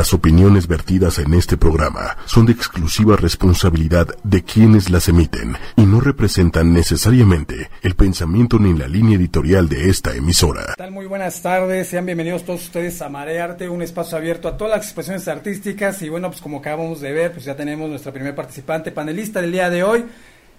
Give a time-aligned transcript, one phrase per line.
[0.00, 5.82] Las opiniones vertidas en este programa son de exclusiva responsabilidad de quienes las emiten y
[5.82, 10.74] no representan necesariamente el pensamiento ni la línea editorial de esta emisora.
[10.90, 14.86] Muy buenas tardes, sean bienvenidos todos ustedes a Marearte, un espacio abierto a todas las
[14.86, 18.92] expresiones artísticas y bueno, pues como acabamos de ver, pues ya tenemos nuestra primer participante
[18.92, 20.06] panelista del día de hoy.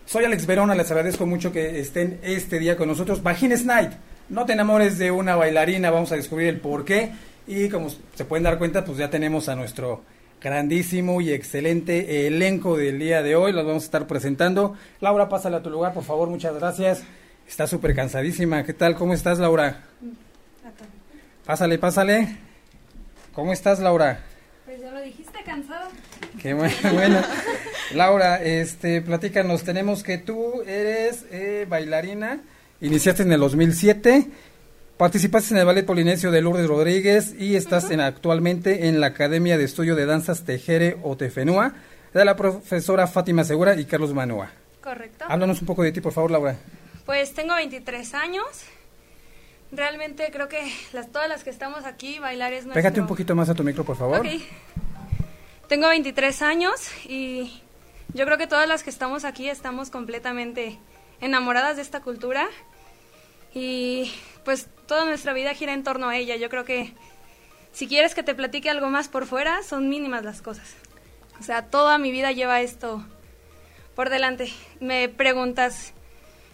[0.06, 3.24] Soy Alex Verona, les agradezco mucho que estén este día con nosotros.
[3.24, 3.94] Vagines Night,
[4.30, 7.31] no te enamores de una bailarina, vamos a descubrir el por qué.
[7.52, 10.06] Y como se pueden dar cuenta, pues ya tenemos a nuestro
[10.40, 13.52] grandísimo y excelente elenco del día de hoy.
[13.52, 14.78] Los vamos a estar presentando.
[15.02, 16.30] Laura, pásale a tu lugar, por favor.
[16.30, 17.04] Muchas gracias.
[17.46, 18.64] Está súper cansadísima.
[18.64, 18.96] ¿Qué tal?
[18.96, 19.82] ¿Cómo estás, Laura?
[21.46, 22.38] Pásale, pásale.
[23.34, 24.24] ¿Cómo estás, Laura?
[24.64, 25.90] Pues ya lo dijiste, cansada.
[26.42, 27.22] Qué bueno, bueno.
[27.94, 29.64] Laura, este, platícanos.
[29.64, 32.40] Tenemos que tú eres eh, bailarina.
[32.80, 34.30] Iniciaste en el 2007.
[35.02, 39.58] Participaste en el Ballet Polinesio de Lourdes Rodríguez y estás en, actualmente en la Academia
[39.58, 41.74] de Estudio de Danzas Tejere o Tefenúa
[42.14, 44.52] de la profesora Fátima Segura y Carlos Manúa.
[44.80, 45.26] Correcto.
[45.28, 46.56] Háblanos un poco de ti, por favor, Laura.
[47.04, 48.46] Pues tengo 23 años.
[49.72, 52.76] Realmente creo que las, todas las que estamos aquí, bailar es nuestro...
[52.76, 54.20] Pégate un poquito más a tu micro, por favor.
[54.20, 54.28] Ok.
[55.68, 57.60] Tengo 23 años y
[58.14, 60.78] yo creo que todas las que estamos aquí estamos completamente
[61.22, 62.48] enamoradas de esta cultura
[63.52, 64.14] y
[64.46, 66.36] pues toda nuestra vida gira en torno a ella.
[66.36, 66.92] Yo creo que
[67.72, 70.76] si quieres que te platique algo más por fuera, son mínimas las cosas.
[71.40, 73.02] O sea, toda mi vida lleva esto
[73.96, 74.52] por delante.
[74.82, 75.94] Me preguntas,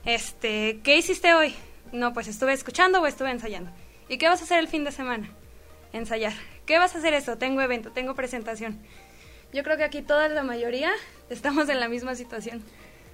[0.06, 1.56] este, ¿qué hiciste hoy?
[1.92, 3.72] No, pues estuve escuchando o estuve ensayando.
[4.08, 5.32] ¿Y qué vas a hacer el fin de semana?
[5.92, 6.34] Ensayar.
[6.68, 7.40] ¿Qué vas a hacer eso?
[7.40, 8.78] Tengo evento, tengo presentación.
[9.52, 10.92] Yo creo que aquí toda la mayoría
[11.32, 12.64] estamos en la misma situación.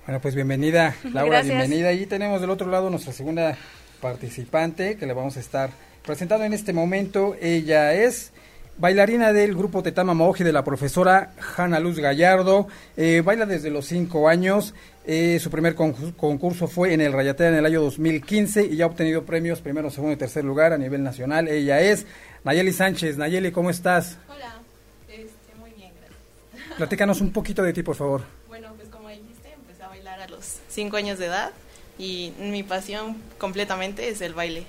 [0.06, 1.60] Bueno, pues bienvenida, Laura, Gracias.
[1.60, 1.94] bienvenida.
[1.94, 3.58] Y tenemos del otro lado nuestra segunda
[4.04, 5.70] participante que le vamos a estar
[6.06, 7.38] presentando en este momento.
[7.42, 8.34] Ella es
[8.78, 12.68] bailarina del grupo Tetama Maoji de la profesora Hanna Luz Gallardo.
[12.98, 14.74] Eh, baila desde los cinco años.
[15.06, 18.84] Eh, su primer concurso, concurso fue en el Rayatea en el año 2015 y ya
[18.84, 21.48] ha obtenido premios primero, segundo y tercer lugar a nivel nacional.
[21.48, 22.06] Ella es
[22.44, 23.18] Nayeli Sánchez.
[23.18, 24.18] Nayeli, ¿cómo estás?
[24.28, 24.60] Hola,
[25.08, 26.78] este, muy bien, gracias.
[26.78, 28.24] Platícanos un poquito de ti, por favor.
[28.50, 31.52] Bueno, pues como dijiste, empecé a bailar a los 5 años de edad
[31.98, 34.64] y mi pasión completamente es el baile.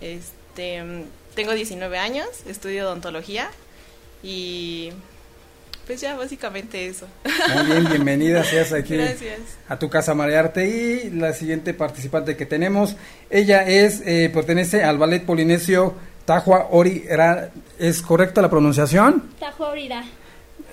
[0.00, 0.82] Este,
[1.34, 3.48] tengo 19 años, estudio odontología
[4.22, 4.90] y
[5.86, 7.06] pues ya básicamente eso.
[7.54, 9.38] Muy bien, bienvenida seas aquí Gracias.
[9.68, 12.96] a tu casa Marearte y la siguiente participante que tenemos,
[13.30, 15.94] ella es eh, pertenece al ballet polinesio
[16.24, 19.30] Tajua Ori, Ra- ¿es correcta la pronunciación?
[19.38, 20.02] Tajuaurira.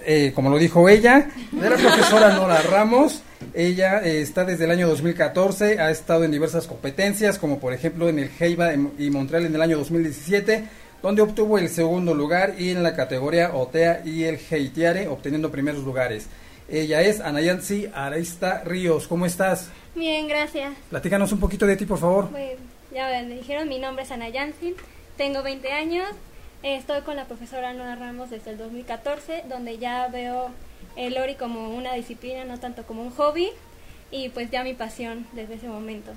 [0.06, 3.22] Eh, como lo dijo ella, de la profesora Nora Ramos.
[3.53, 8.09] Ella eh, está desde el año 2014, ha estado en diversas competencias, como por ejemplo
[8.09, 10.63] en el Heiba y Montreal en el año 2017,
[11.02, 15.84] donde obtuvo el segundo lugar y en la categoría OTEA y el Heitiare, obteniendo primeros
[15.84, 16.28] lugares.
[16.69, 19.08] Ella es Anayansi Arista Ríos.
[19.08, 19.69] ¿Cómo estás?
[19.96, 20.74] Bien, gracias.
[20.90, 22.30] Platícanos un poquito de ti, por favor.
[22.30, 22.58] Pues,
[22.94, 24.75] ya me dijeron, mi nombre es Ana Yansin,
[25.18, 26.08] tengo 20 años,
[26.63, 30.50] estoy con la profesora Nora Ramos desde el 2014, donde ya veo
[30.96, 33.50] el Lori como una disciplina, no tanto como un hobby,
[34.12, 36.12] y pues ya mi pasión desde ese momento.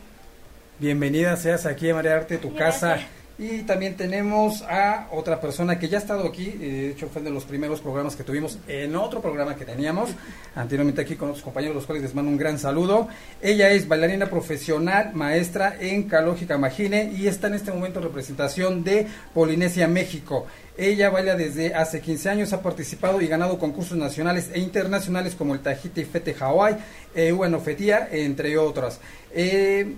[0.79, 2.81] Bienvenida seas aquí a Marearte, tu Gracias.
[2.81, 3.07] casa.
[3.39, 7.21] Y también tenemos a otra persona que ya ha estado aquí, eh, de hecho fue
[7.21, 10.09] de los primeros programas que tuvimos en otro programa que teníamos
[10.55, 13.09] anteriormente aquí con otros compañeros, los cuales les mando un gran saludo.
[13.43, 18.83] Ella es bailarina profesional, maestra en Calógica Magine y está en este momento en representación
[18.83, 20.47] de Polinesia, México.
[20.79, 25.53] Ella baila desde hace 15 años, ha participado y ganado concursos nacionales e internacionales como
[25.53, 26.77] el Tahiti Fete Hawaii,
[27.15, 28.99] eh, Uenofetía, entre otras.
[29.33, 29.95] Eh,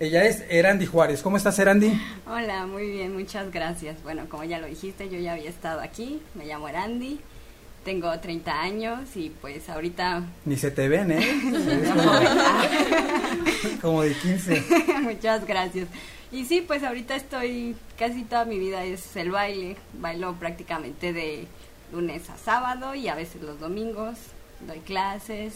[0.00, 1.22] ella es Erandi Juárez.
[1.22, 1.92] ¿Cómo estás, Erandi?
[2.26, 4.02] Hola, muy bien, muchas gracias.
[4.02, 7.20] Bueno, como ya lo dijiste, yo ya había estado aquí, me llamo Erandi,
[7.84, 11.22] tengo 30 años y pues ahorita Ni se te ven, ¿eh?
[13.80, 14.64] Como, como de 15.
[15.02, 15.88] muchas gracias.
[16.30, 21.46] Y sí, pues ahorita estoy, casi toda mi vida es el baile, bailo prácticamente de
[21.92, 24.18] lunes a sábado y a veces los domingos,
[24.66, 25.54] doy clases,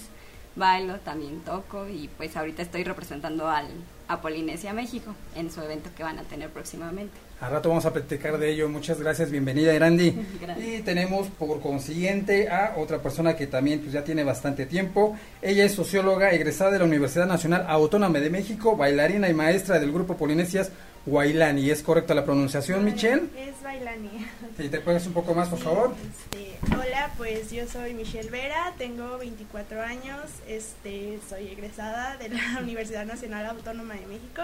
[0.54, 3.68] bailo, también toco y pues ahorita estoy representando al,
[4.08, 7.12] a Polinesia México en su evento que van a tener próximamente.
[7.40, 8.68] Al rato vamos a platicar de ello.
[8.68, 10.10] Muchas gracias, bienvenida Erandi.
[10.40, 10.66] Gracias.
[10.66, 15.16] Y tenemos por consiguiente a otra persona que también pues, ya tiene bastante tiempo.
[15.42, 19.92] Ella es socióloga egresada de la Universidad Nacional Autónoma de México, bailarina y maestra del
[19.92, 20.70] grupo Polinesias
[21.04, 21.70] Guailani.
[21.70, 23.24] ¿Es correcta la pronunciación, Michelle?
[23.36, 24.26] Es Bailani.
[24.56, 25.94] Si te puedes un poco más, por favor.
[26.02, 32.58] Este, hola, pues yo soy Michelle Vera, tengo 24 años, este, soy egresada de la
[32.62, 34.42] Universidad Nacional Autónoma de México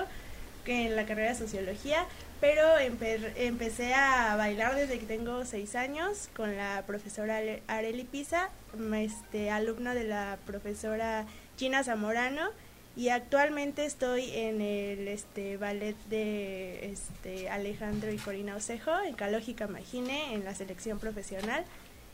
[0.66, 2.06] en la carrera de sociología,
[2.40, 8.50] pero empecé a bailar desde que tengo seis años con la profesora Areli Pisa,
[8.96, 11.26] este, alumna de la profesora
[11.58, 12.50] Gina Zamorano
[12.94, 19.66] y actualmente estoy en el este ballet de este Alejandro y Corina Osejo en Calógica
[19.66, 21.64] Magine en la selección profesional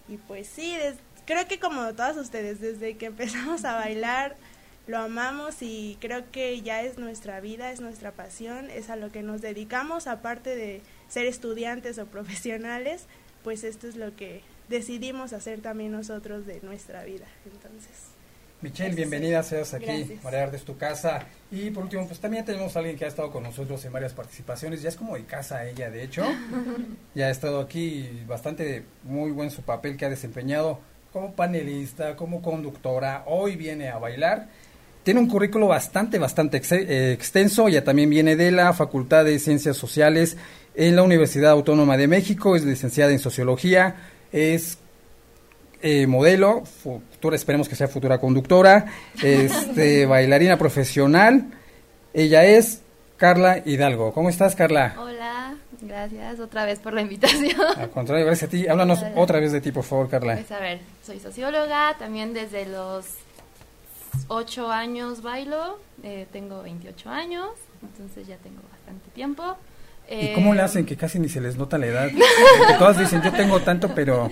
[0.09, 0.77] y pues sí
[1.27, 4.37] creo que como todas ustedes desde que empezamos a bailar
[4.89, 9.13] lo amamos y creo que ya es nuestra vida, es nuestra pasión, es a lo
[9.13, 13.05] que nos dedicamos, aparte de ser estudiantes o profesionales,
[13.45, 17.27] pues esto es lo que decidimos hacer también nosotros de nuestra vida.
[17.45, 18.08] Entonces.
[18.61, 21.27] Michelle, bienvenida seas aquí, María de tu casa.
[21.51, 24.13] Y por último, pues también tenemos a alguien que ha estado con nosotros en varias
[24.13, 26.25] participaciones, ya es como de casa ella, de hecho.
[27.15, 30.81] ya ha estado aquí bastante muy buen su papel que ha desempeñado
[31.13, 34.49] como panelista, como conductora, hoy viene a bailar
[35.09, 37.67] tiene un currículo bastante, bastante eh, extenso.
[37.67, 40.37] Ella también viene de la Facultad de Ciencias Sociales
[40.75, 42.55] en la Universidad Autónoma de México.
[42.55, 43.97] Es licenciada en Sociología.
[44.33, 44.77] Es
[45.83, 48.87] eh, modelo, futura, esperemos que sea futura conductora,
[49.23, 51.47] este, bailarina profesional.
[52.13, 52.83] Ella es
[53.17, 54.13] Carla Hidalgo.
[54.13, 54.95] ¿Cómo estás, Carla?
[54.99, 57.61] Hola, gracias otra vez por la invitación.
[57.77, 58.67] Al contrario, gracias a ti.
[58.67, 60.35] Háblanos otra vez de ti, por favor, Carla.
[60.35, 63.07] Pues a ver, soy socióloga, también desde los
[64.29, 67.51] ocho años bailo, eh, tengo 28 años,
[67.83, 69.57] entonces ya tengo bastante tiempo.
[70.11, 72.09] ¿Y cómo le hacen que casi ni se les nota la edad?
[72.59, 74.31] Porque todas dicen, yo tengo tanto, pero...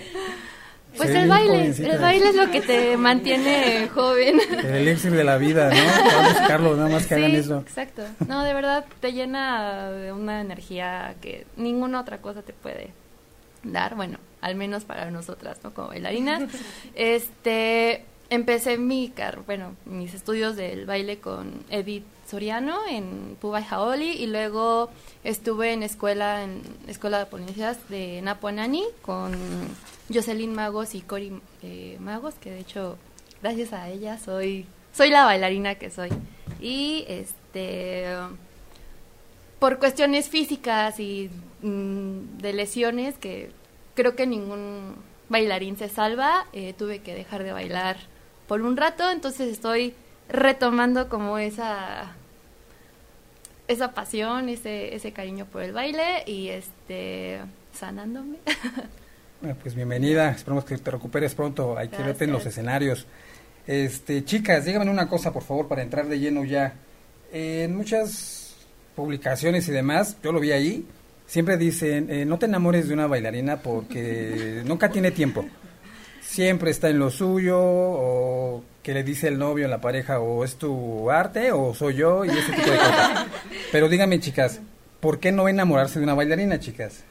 [0.96, 4.40] Pues el baile, el baile es lo que te mantiene joven.
[4.50, 5.76] El elixir de la vida, ¿no?
[5.76, 7.58] Vamos a buscarlo, nada más que hagan eso.
[7.58, 8.02] Exacto.
[8.26, 12.90] No, de verdad te llena de una energía que ninguna otra cosa te puede
[13.62, 15.72] dar, bueno, al menos para nosotras, ¿no?
[15.72, 16.44] Como bailarinas.
[16.94, 19.12] Este, empecé mi
[19.46, 24.90] bueno, mis estudios del baile con Edith Soriano en Puba y Jaoli y luego
[25.24, 29.32] estuve en escuela en escuela de policías de Napuanani con
[30.12, 32.98] Jocelyn Magos y Cori eh, Magos que de hecho
[33.42, 36.08] gracias a ella soy soy la bailarina que soy.
[36.60, 38.06] Y este
[39.58, 41.30] por cuestiones físicas y
[41.60, 43.50] mm, de lesiones que
[43.94, 44.94] creo que ningún
[45.28, 47.96] bailarín se salva eh, tuve que dejar de bailar
[48.46, 49.92] por un rato, entonces estoy
[50.28, 52.12] retomando como esa
[53.68, 57.40] esa pasión, ese ese cariño por el baile y este
[57.72, 58.38] sanándome.
[59.38, 63.06] Bueno, pues bienvenida, esperamos que te recuperes pronto, hay que verte en los escenarios.
[63.66, 66.72] Este, chicas, díganme una cosa, por favor, para entrar de lleno ya.
[67.30, 68.56] En muchas
[68.96, 70.86] publicaciones y demás, yo lo vi ahí,
[71.26, 75.44] siempre dicen, eh, no te enamores de una bailarina porque nunca tiene tiempo
[76.26, 80.44] siempre está en lo suyo o que le dice el novio en la pareja o
[80.44, 83.26] es tu arte o soy yo y ese tipo de cosas.
[83.72, 84.60] Pero díganme, chicas,
[85.00, 87.02] ¿por qué no enamorarse de una bailarina, chicas?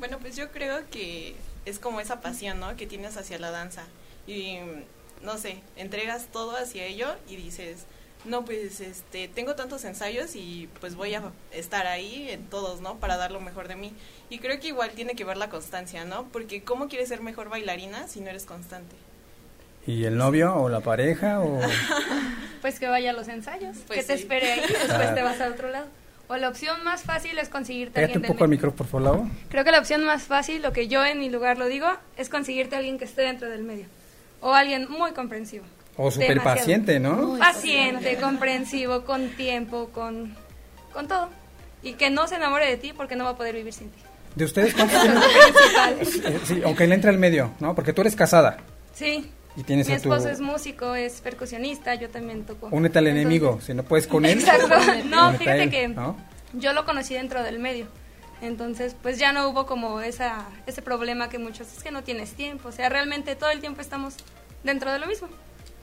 [0.00, 1.36] Bueno, pues yo creo que
[1.66, 2.74] es como esa pasión, ¿no?
[2.74, 3.84] Que tienes hacia la danza
[4.26, 4.58] y
[5.22, 7.84] no sé, entregas todo hacia ello y dices,
[8.24, 12.96] no, pues este, tengo tantos ensayos y pues voy a estar ahí en todos, ¿no?
[12.98, 13.92] Para dar lo mejor de mí.
[14.30, 16.26] Y creo que igual tiene que ver la constancia, ¿no?
[16.32, 18.96] Porque ¿cómo quieres ser mejor bailarina si no eres constante?
[19.88, 21.60] ¿Y el novio o la pareja o...?
[22.60, 25.40] pues que vaya a los ensayos, pues que te espere ahí y después te vas
[25.40, 25.86] a otro lado.
[26.28, 29.26] O la opción más fácil es conseguirte alguien un poco el micrófono, por favor.
[29.48, 31.86] Creo que la opción más fácil, lo que yo en mi lugar lo digo,
[32.18, 33.86] es conseguirte alguien que esté dentro del medio.
[34.42, 35.64] O alguien muy comprensivo.
[35.96, 37.38] O súper paciente, ¿no?
[37.38, 40.34] Paciente, comprensivo, con tiempo, con,
[40.92, 41.30] con todo.
[41.82, 44.00] Y que no se enamore de ti porque no va a poder vivir sin ti.
[44.34, 45.02] ¿De ustedes cuántos
[46.44, 47.74] Sí, aunque le entre al medio, ¿no?
[47.74, 48.58] Porque tú eres casada.
[48.92, 49.32] Sí.
[49.58, 52.68] Y tienes Mi esposo es músico, es percusionista, yo también toco.
[52.70, 54.38] Únete al enemigo, si no puedes con él.
[54.38, 54.74] Exacto.
[55.06, 55.94] No, fíjate que
[56.54, 57.86] yo lo conocí dentro del medio.
[58.40, 62.32] Entonces, pues ya no hubo como esa, ese problema que muchos, es que no tienes
[62.32, 62.68] tiempo.
[62.68, 64.14] O sea, realmente todo el tiempo estamos
[64.62, 65.28] dentro de lo mismo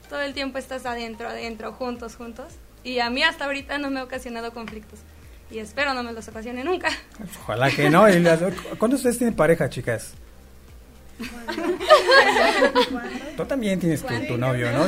[0.08, 2.46] todo el tiempo estás adentro, adentro, juntos, juntos.
[2.84, 5.00] Y a mí hasta ahorita no me ha ocasionado conflictos.
[5.50, 6.88] Y espero no me los ocasione nunca.
[7.42, 8.04] Ojalá que no.
[8.78, 10.14] ¿Cuántos ustedes tienen pareja, chicas?
[13.36, 14.86] Tú también tienes tu, novio, ¿no?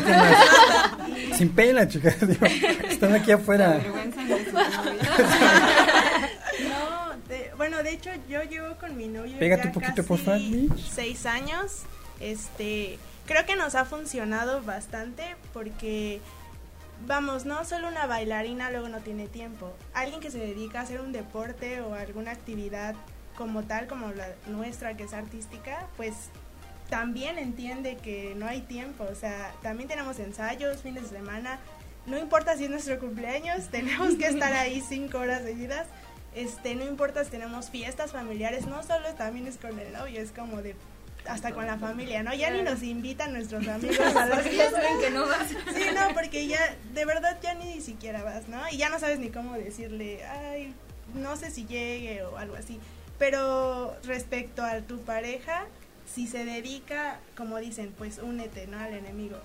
[1.36, 2.16] Sin pena, chicas.
[2.88, 3.80] están aquí afuera.
[6.68, 10.40] No, bueno, de hecho yo llevo con mi novio Pégate un poquito, por favor.
[10.90, 11.82] Seis años.
[12.20, 16.20] Este, creo que nos ha funcionado bastante porque,
[17.06, 19.72] vamos, no solo una bailarina luego no tiene tiempo.
[19.94, 22.94] Alguien que se dedica a hacer un deporte o alguna actividad
[23.38, 26.14] como tal, como la nuestra que es artística, pues
[26.90, 29.06] también entiende que no hay tiempo.
[29.08, 31.60] O sea, también tenemos ensayos, fines de semana.
[32.06, 35.86] no importa si es nuestro cumpleaños, tenemos que estar ahí cinco horas seguidas.
[36.34, 40.32] Este, no importa si tenemos fiestas familiares, no solo también es con el novio, es
[40.32, 40.74] como de
[41.26, 42.34] hasta con la familia, ¿no?
[42.34, 44.82] Ya ni nos invitan nuestros amigos a las fiestas.
[45.00, 45.48] que no vas.
[45.48, 46.58] Sí, no, porque ya,
[46.92, 48.58] de verdad ya ni siquiera vas, ¿no?
[48.70, 50.74] Y ya no sabes ni cómo decirle, ay,
[51.14, 52.80] no sé si llegue o algo así.
[53.18, 55.64] Pero respecto a tu pareja,
[56.06, 58.78] si se dedica, como dicen, pues únete, ¿no?
[58.78, 59.36] Al enemigo.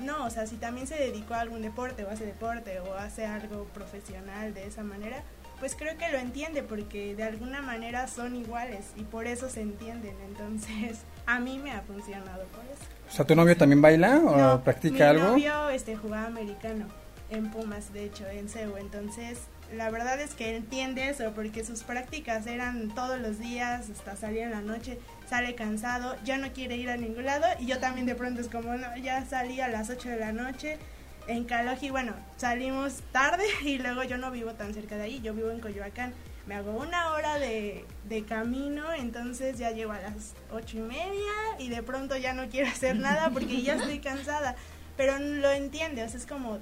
[0.00, 3.26] No, o sea, si también se dedicó a algún deporte o hace deporte o hace
[3.26, 5.22] algo profesional de esa manera,
[5.58, 9.60] pues creo que lo entiende porque de alguna manera son iguales y por eso se
[9.60, 10.14] entienden.
[10.28, 12.82] Entonces, a mí me ha funcionado por eso.
[13.08, 15.30] O sea, ¿tu novio también baila o No, practica mi algo?
[15.32, 16.86] novio este, jugaba americano
[17.30, 18.76] en Pumas, de hecho, en CEU.
[18.76, 19.38] Entonces,
[19.74, 24.42] la verdad es que entiende eso porque sus prácticas eran todos los días, hasta salir
[24.42, 24.98] en la noche,
[25.28, 28.48] sale cansado, ya no quiere ir a ningún lado y yo también de pronto es
[28.48, 30.78] como, no, ya salí a las 8 de la noche.
[31.26, 35.34] En Caloji, bueno, salimos tarde y luego yo no vivo tan cerca de ahí, yo
[35.34, 36.14] vivo en Coyoacán.
[36.46, 41.32] Me hago una hora de, de camino, entonces ya llego a las ocho y media
[41.58, 44.56] y de pronto ya no quiero hacer nada porque ya estoy cansada.
[44.96, 46.58] Pero lo entiende, o sea, es como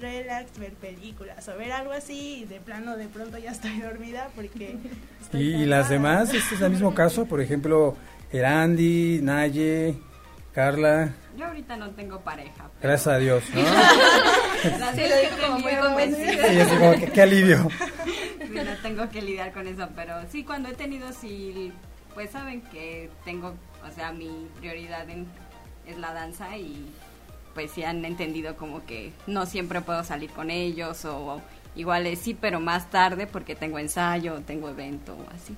[0.00, 4.28] relax, ver películas o ver algo así y de plano de pronto ya estoy dormida
[4.34, 4.76] porque...
[5.20, 6.32] estoy ¿Y, y las demás?
[6.34, 7.26] ¿Este es el mismo caso?
[7.26, 7.96] Por ejemplo,
[8.32, 9.94] Erandi, Naye,
[10.52, 11.14] Carla.
[11.36, 12.70] Yo ahorita no tengo pareja.
[12.82, 13.60] Gracias a Dios, ¿no?
[14.94, 15.02] Sí,
[15.62, 16.62] muy convencida.
[16.62, 17.68] Así como que qué alivio.
[18.38, 21.72] Sí, no tengo que lidiar con eso, pero sí, cuando he tenido, sí,
[22.14, 23.54] pues saben que tengo,
[23.88, 25.26] o sea, mi prioridad en-
[25.86, 26.86] es la danza y
[27.54, 31.40] pues sí han entendido como que no siempre puedo salir con ellos o
[31.74, 35.56] igual es sí, pero más tarde porque tengo ensayo, tengo evento o así.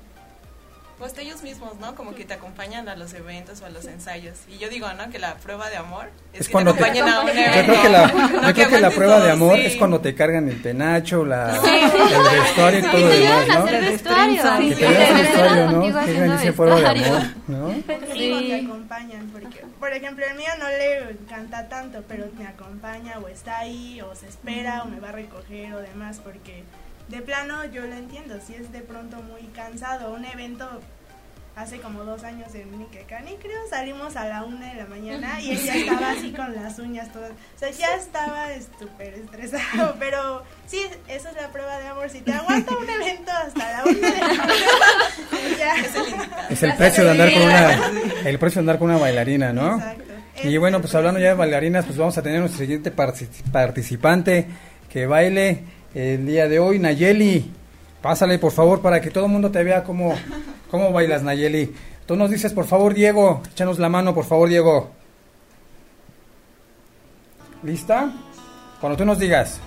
[0.99, 1.95] Pues ellos mismos, ¿no?
[1.97, 4.39] Como que te acompañan a los eventos o a los ensayos.
[4.49, 5.11] Y yo digo, ¿no?
[5.11, 7.33] Que la prueba de amor es, Es que cuando te te- acompañen a un Yo
[7.33, 7.73] evento.
[7.73, 9.67] creo que la, No yo creo que la aguantes prueba de amor sí.
[9.67, 13.55] es cuando te cargan el penacho, la, el vestuario y Sí, todo te demás, a
[13.59, 13.65] ¿no?
[13.65, 14.43] hacer Te vestuario.
[14.43, 16.35] Que Sí, te el te vestuario, ¿no?
[16.35, 17.75] ese prueba de amor, ¿no?
[18.13, 18.47] Sí.
[18.49, 23.29] te acompañan porque, por ejemplo, el mío no le encanta tanto, pero me acompaña o
[23.29, 26.63] está ahí o se espera o me va a recoger o demás porque
[27.09, 30.69] de plano yo lo entiendo, si es de pronto muy cansado, un evento
[31.57, 35.53] hace como dos años en Miquecani creo, salimos a la una de la mañana y
[35.53, 38.47] ella estaba así con las uñas todas, o sea ya estaba
[38.81, 43.31] súper estresado, pero sí, eso es la prueba de amor, si te aguanta un evento
[43.31, 44.55] hasta la una de la mañana,
[45.59, 45.75] ya.
[46.51, 49.77] Es el precio de andar con una, el precio de andar con una bailarina, ¿no?
[49.77, 50.03] Exacto.
[50.43, 54.47] Y bueno, pues hablando ya de bailarinas, pues vamos a tener nuestro siguiente partic- participante
[54.91, 55.63] que baile
[55.95, 57.51] el día de hoy, Nayeli.
[58.03, 60.15] Pásale, por favor, para que todo el mundo te vea cómo,
[60.71, 61.75] cómo bailas, Nayeli.
[62.07, 64.91] Tú nos dices, por favor, Diego, échanos la mano, por favor, Diego.
[67.63, 68.13] ¿Lista?
[68.81, 69.59] Cuando tú nos digas.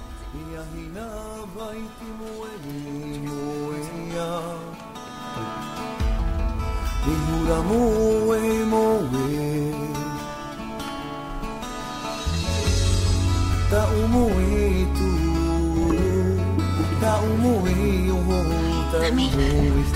[17.07, 19.91] ka umuwi yung huhuntang buwis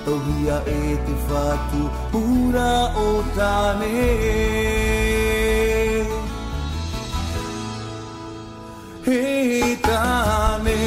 [0.00, 4.06] Tauhiya e te fatu pūra o tane
[9.04, 10.80] Hitane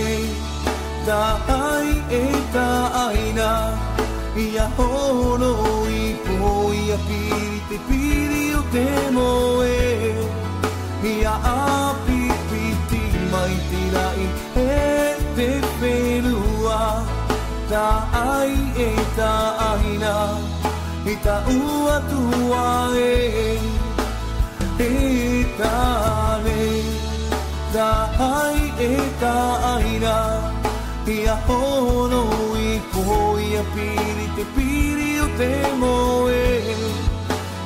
[1.05, 2.69] Dahai eta
[3.05, 3.51] aina
[4.33, 5.51] Ia hono
[5.85, 9.77] ipo Ia piri pirite pirio temo e
[11.11, 12.12] Ia api
[14.55, 15.49] E te
[15.79, 16.81] whenua
[17.69, 19.33] Ta ai e ta
[19.71, 20.15] aina
[21.05, 23.59] I ta ua tua e
[24.79, 26.63] E tane
[27.73, 29.37] Da ai e ta
[29.75, 30.17] aina
[31.05, 32.23] Ia hono
[32.55, 36.63] i koho i a piri te piri o te moe.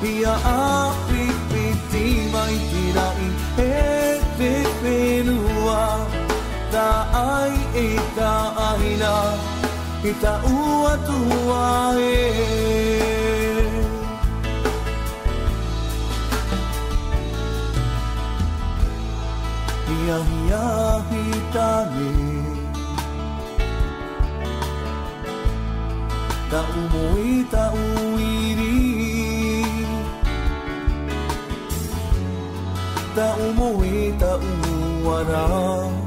[0.02, 6.27] Ia api piti mai tirai E te whenua
[6.68, 9.14] Itaay, itaay na
[10.04, 12.20] Itaua tuae
[20.08, 20.68] Yahya
[21.08, 22.12] hitane
[26.52, 26.62] Ta
[27.52, 28.76] ta uiri
[33.16, 36.07] Ta umoi ta uwara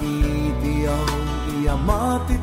[0.00, 1.06] Iti au
[1.62, 2.36] ia mati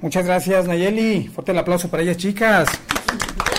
[0.00, 2.68] Muchas gracias Nayeli, fuerte el aplauso para ellas chicas.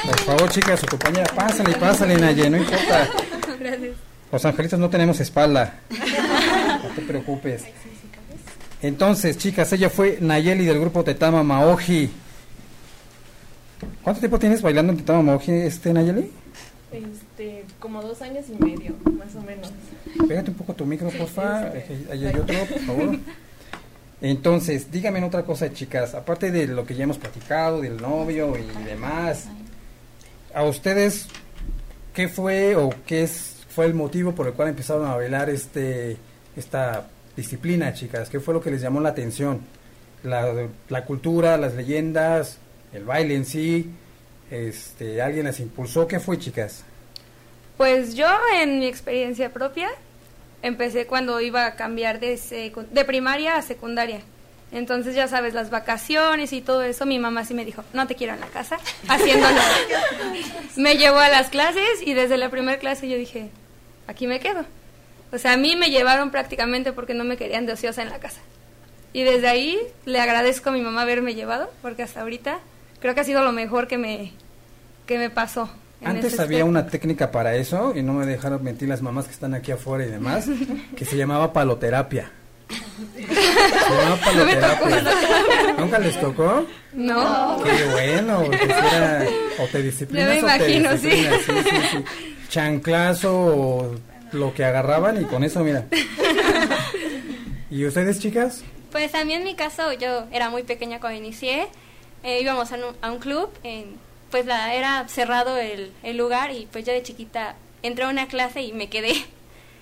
[0.05, 3.09] Por favor chicas, su compañera, pásale, pásale Nayeli, no importa.
[3.59, 4.12] Gracias.
[4.33, 5.79] Los angelitos no tenemos espalda.
[6.83, 7.63] No te preocupes.
[8.81, 12.11] Entonces, chicas, ella fue Nayeli del grupo Tetama Maoji.
[14.03, 16.29] ¿Cuánto tiempo tienes bailando en Tetama Maoji, este, Nayeli?
[16.91, 19.71] Este, como dos años y medio, más o menos.
[20.27, 21.69] Pégate un poco tu micro, porfa.
[21.69, 23.19] Ahí ahí hay otro, por favor.
[24.21, 26.13] Entonces, díganme otra cosa, chicas.
[26.13, 29.45] Aparte de lo que ya hemos platicado, del novio y demás,
[30.53, 31.27] ¿a ustedes
[32.13, 36.17] qué fue o qué es, fue el motivo por el cual empezaron a bailar este
[36.55, 38.29] esta disciplina, chicas?
[38.29, 39.61] ¿Qué fue lo que les llamó la atención?
[40.23, 40.53] La,
[40.89, 42.57] la cultura, las leyendas,
[42.93, 43.89] el baile en sí.
[44.51, 46.07] Este, ¿Alguien las impulsó?
[46.07, 46.83] ¿Qué fue, chicas?
[47.77, 49.89] Pues yo, en mi experiencia propia,
[50.61, 54.21] empecé cuando iba a cambiar de, secu- de primaria a secundaria.
[54.71, 58.15] Entonces, ya sabes, las vacaciones y todo eso, mi mamá sí me dijo, no te
[58.15, 58.77] quiero en la casa,
[59.07, 59.59] haciéndolo.
[60.77, 63.49] me llevó a las clases y desde la primera clase yo dije,
[64.07, 64.65] aquí me quedo.
[65.31, 68.19] O sea, a mí me llevaron prácticamente porque no me querían de ociosa en la
[68.19, 68.41] casa.
[69.13, 72.59] Y desde ahí le agradezco a mi mamá haberme llevado, porque hasta ahorita
[72.99, 74.31] creo que ha sido lo mejor que me,
[75.05, 75.69] que me pasó.
[76.03, 76.65] Antes había aspecto.
[76.65, 80.05] una técnica para eso, y no me dejaron mentir las mamás que están aquí afuera
[80.05, 80.47] y demás,
[80.95, 82.31] que se llamaba paloterapia.
[83.15, 85.03] Se llamaba No paloterapia.
[85.77, 86.65] ¿Nunca les tocó?
[86.93, 87.61] No.
[87.63, 89.25] Qué bueno, era,
[89.59, 91.11] o te disciplinas Ya me o te imagino, sí.
[91.11, 91.53] sí, sí,
[91.91, 92.03] sí.
[92.53, 93.95] Chanclazo o
[94.31, 95.87] lo que agarraban y con eso, mira.
[97.71, 98.63] ¿Y ustedes, chicas?
[98.91, 101.67] Pues a mí en mi caso, yo era muy pequeña cuando inicié,
[102.21, 103.97] eh, íbamos a un, club, en-
[104.29, 108.61] pues la, era cerrado el, lugar y pues yo de chiquita entré a una clase
[108.61, 109.13] y me quedé.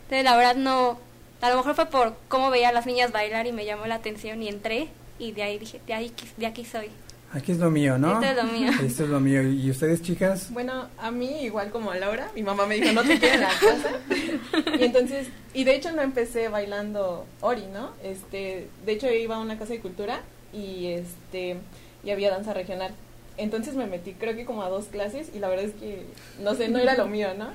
[0.04, 0.98] Entonces la verdad no,
[1.42, 3.96] a lo mejor fue por cómo veía a las niñas bailar y me llamó la
[3.96, 4.88] atención y entré
[5.20, 6.90] y de ahí dije, de, ahí, de aquí soy.
[7.34, 8.22] Aquí es lo mío, ¿no?
[8.22, 8.72] Esto es lo mío.
[8.84, 9.42] Esto es lo mío.
[9.44, 10.52] ¿Y ustedes, chicas?
[10.52, 13.42] Bueno, a mí, igual como a Laura, mi mamá me dijo, no te quiero en
[13.42, 13.90] la casa.
[14.80, 17.92] Y entonces, y de hecho no empecé bailando Ori, ¿no?
[18.04, 21.58] Este, de hecho iba a una casa de cultura y este,
[22.04, 22.92] y había danza regional.
[23.38, 26.06] Entonces me metí, creo que como a dos clases y la verdad es que,
[26.42, 27.50] no sé, no era lo mío, ¿no?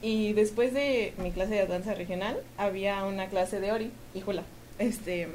[0.00, 4.22] Y después de mi clase de danza regional, había una clase de Ori y.
[4.78, 5.28] Este,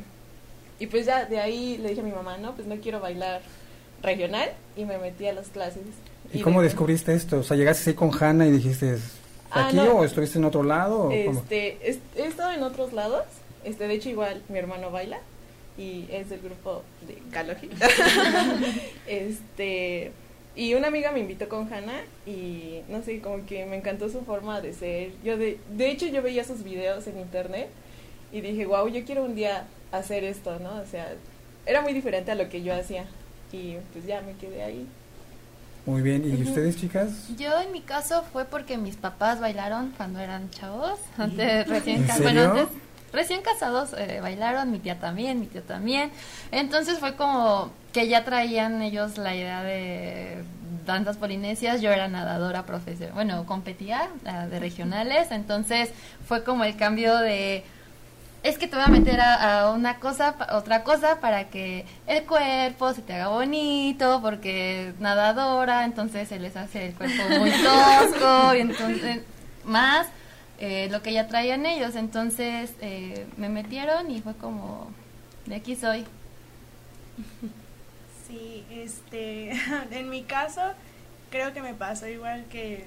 [0.79, 3.41] y pues ya de ahí le dije a mi mamá, no, pues no quiero bailar
[4.01, 5.83] regional y me metí a las clases.
[6.33, 7.39] ¿Y cómo de- descubriste esto?
[7.39, 8.97] O sea, llegaste ahí con Hanna y dijiste,
[9.51, 9.99] Ah, ¿aquí no.
[9.99, 11.03] o estuviste en otro lado?
[11.03, 11.39] o cómo?
[11.41, 13.23] Este, es- he estado en otros lados.
[13.63, 15.19] Este, de hecho, igual mi hermano baila
[15.77, 17.69] y es del grupo de Galoji.
[19.07, 20.11] este,
[20.55, 24.21] y una amiga me invitó con Hannah y no sé, como que me encantó su
[24.21, 25.11] forma de ser.
[25.23, 27.67] Yo de, de hecho yo veía sus videos en internet
[28.31, 30.81] y dije, wow, yo quiero un día hacer esto, ¿no?
[30.81, 31.13] O sea,
[31.65, 33.05] era muy diferente a lo que yo hacía
[33.51, 34.87] y pues ya me quedé ahí.
[35.85, 36.23] Muy bien.
[36.25, 37.27] ¿Y ustedes, chicas?
[37.37, 42.07] Yo en mi caso fue porque mis papás bailaron cuando eran chavos, antes recién, ¿En
[42.07, 42.23] ca- serio?
[42.49, 42.67] bueno, antes
[43.13, 46.11] recién casados eh, bailaron, mi tía también, mi tío también.
[46.51, 50.43] Entonces fue como que ya traían ellos la idea de
[50.85, 55.89] danzas polinesias, yo era nadadora profesional, bueno, competía ah, de regionales, entonces
[56.27, 57.63] fue como el cambio de
[58.43, 61.85] es que te voy a meter a, a una cosa, pa- otra cosa para que
[62.07, 67.51] el cuerpo se te haga bonito, porque nadadora, entonces se les hace el cuerpo muy
[67.63, 69.21] tosco, y entonces
[69.65, 70.07] más
[70.59, 74.89] eh, lo que ya traían ellos, entonces eh, me metieron y fue como,
[75.45, 76.05] de aquí soy.
[78.27, 79.51] Sí, este,
[79.91, 80.61] en mi caso
[81.31, 82.85] creo que me pasó igual que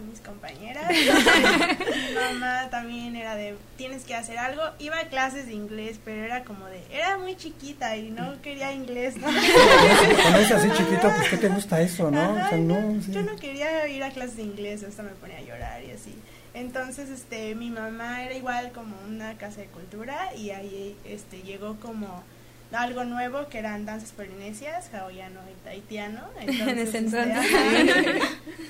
[0.00, 0.88] aquí mis compañeras.
[0.90, 4.62] Mi mamá también era de tienes que hacer algo.
[4.78, 8.72] Iba a clases de inglés, pero era como de era muy chiquita y no quería
[8.72, 9.26] inglés, ¿no?
[10.22, 12.20] Cuando es así chiquito, pues ¿qué te gusta eso, no?
[12.20, 13.12] Ajá, o sea, no, no, sí.
[13.12, 16.14] Yo no quería ir a clases de inglés, hasta me ponía a llorar y así.
[16.52, 21.76] Entonces, este, mi mamá era igual como una casa de cultura y ahí, este, llegó
[21.76, 22.24] como
[22.72, 26.20] algo nuevo que eran danzas polinesias, hawaiano y tahitiano.
[26.40, 27.46] En ese este, entonces.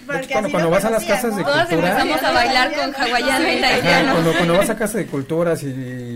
[0.07, 3.61] Porque cuando- vas a las casas de Todos cultura- empezamos a bailar con hawaiano y
[4.13, 5.69] cuando, cuando vas a casa de culturas y,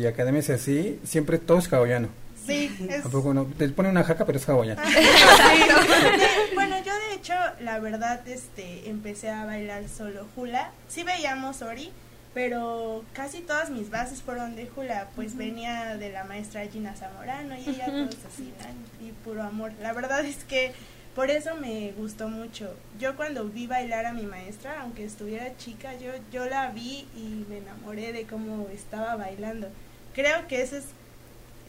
[0.02, 2.08] y academias y así, siempre todo es hawaiano.
[2.46, 4.82] Sí, es, Tampoco no, te pone una jaca, pero es hawaiano.
[4.82, 10.70] De- bueno, yo de hecho, la verdad, este, empecé a bailar solo hula.
[10.88, 11.90] Sí veíamos Ori,
[12.34, 17.56] pero casi todas mis bases fueron de hula, pues venía de la maestra Gina Zamorano
[17.56, 19.06] y ella todos así, ¿no?
[19.06, 19.72] y puro amor.
[19.80, 20.72] La verdad es que
[21.14, 22.74] por eso me gustó mucho.
[22.98, 27.46] Yo cuando vi bailar a mi maestra, aunque estuviera chica, yo, yo la vi y
[27.48, 29.68] me enamoré de cómo estaba bailando.
[30.12, 30.86] Creo que ese es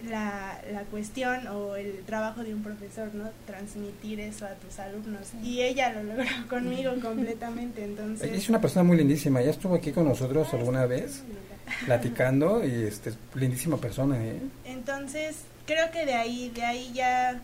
[0.09, 3.29] la, la cuestión o el trabajo de un profesor, ¿no?
[3.45, 5.31] Transmitir eso a tus alumnos.
[5.43, 8.31] Y ella lo logró conmigo completamente, entonces...
[8.31, 11.23] Es una persona muy lindísima, ya estuvo aquí con nosotros alguna vez
[11.85, 14.39] platicando y este, lindísima persona, ¿eh?
[14.65, 17.41] Entonces, creo que de ahí, de ahí ya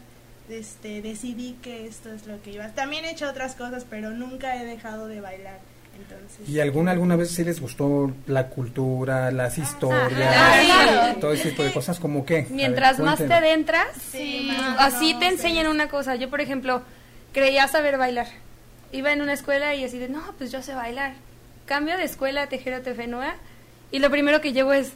[0.50, 2.67] este, decidí que esto es lo que iba.
[2.69, 5.60] También he hecho otras cosas, pero nunca he dejado de bailar.
[6.02, 11.20] Entonces, ¿Y alguna alguna vez sí les gustó la cultura, las historias, claro.
[11.20, 12.42] todo ese tipo de cosas como qué?
[12.42, 16.16] Ver, Mientras más te adentras, Sí, más así te enseñan una cosa.
[16.16, 16.82] Yo, por ejemplo,
[17.34, 18.28] creía saber bailar.
[18.92, 21.14] Iba en una escuela y así de, no, pues yo sé bailar.
[21.66, 23.36] Cambio de escuela a Tejero Tefenua
[23.92, 24.92] y lo primero que llevo es,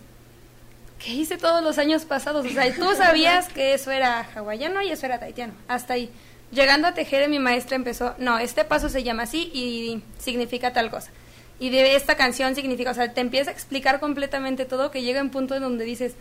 [1.00, 2.46] ¿qué hice todos los años pasados?
[2.46, 5.54] O sea, tú sabías que eso era hawaiano y eso era taitiano.
[5.68, 6.12] Hasta ahí.
[6.56, 10.89] Llegando a Tejere, mi maestra empezó, no, este paso se llama así y significa tal
[10.89, 11.12] cosa.
[11.60, 15.22] Y de esta canción significa, o sea, te empieza a explicar completamente todo que llega
[15.22, 16.13] un punto en donde dices,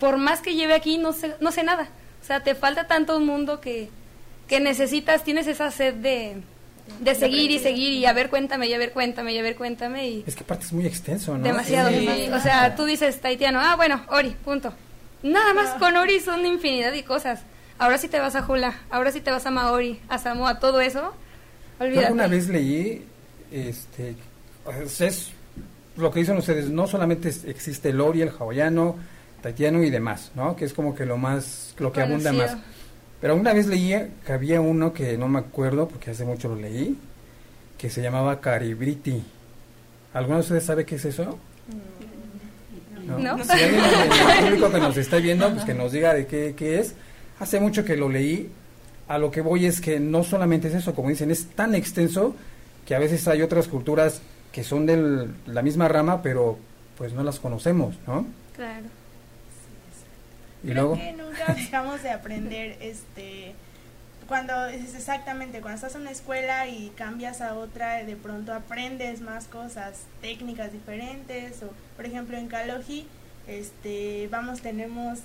[0.00, 1.88] por más que lleve aquí, no sé, no sé nada.
[2.20, 3.88] O sea, te falta tanto un mundo que,
[4.48, 6.36] que necesitas, tienes esa sed de,
[7.00, 9.54] de seguir y seguir y a ver, cuéntame, y a ver, cuéntame, y a ver,
[9.54, 10.08] cuéntame.
[10.08, 11.44] Y Es que aparte es muy extenso, ¿no?
[11.44, 11.90] demasiado.
[11.90, 12.28] Sí.
[12.32, 14.72] O sea, tú dices taitiano, ah, bueno, Ori, punto.
[15.22, 17.42] Nada más con Ori son infinidad de cosas.
[17.78, 20.80] Ahora sí te vas a Hula, ahora sí te vas a Maori, a Samoa, todo
[20.80, 21.12] eso,
[21.78, 22.06] Yo olvídate.
[22.06, 23.04] alguna vez leí,
[23.50, 24.14] este,
[24.64, 25.30] pues, es
[25.96, 28.96] lo que dicen ustedes, no solamente existe el ori, el hawaiano,
[29.42, 30.54] taitiano y demás, ¿no?
[30.56, 32.56] Que es como que lo más, lo que abunda más.
[33.20, 36.56] Pero una vez leí que había uno que no me acuerdo, porque hace mucho lo
[36.56, 36.96] leí,
[37.78, 39.22] que se llamaba Caribriti.
[40.14, 41.38] ¿Alguno de ustedes sabe qué es eso?
[43.06, 43.44] ¿No?
[43.44, 46.78] Si alguien del público que nos está viendo, pues que nos diga de qué, qué
[46.80, 46.94] es.
[47.38, 48.50] Hace mucho que lo leí.
[49.08, 52.34] A lo que voy es que no solamente es eso, como dicen, es tan extenso
[52.86, 56.58] que a veces hay otras culturas que son de la misma rama, pero
[56.96, 58.26] pues no las conocemos, ¿no?
[58.54, 58.86] Claro.
[60.62, 63.54] Y Creo luego, que nunca dejamos de aprender, este,
[64.28, 69.20] cuando es exactamente, cuando estás en una escuela y cambias a otra, de pronto aprendes
[69.20, 73.06] más cosas, técnicas diferentes, o por ejemplo en Kaloji,
[73.48, 75.18] este, vamos, tenemos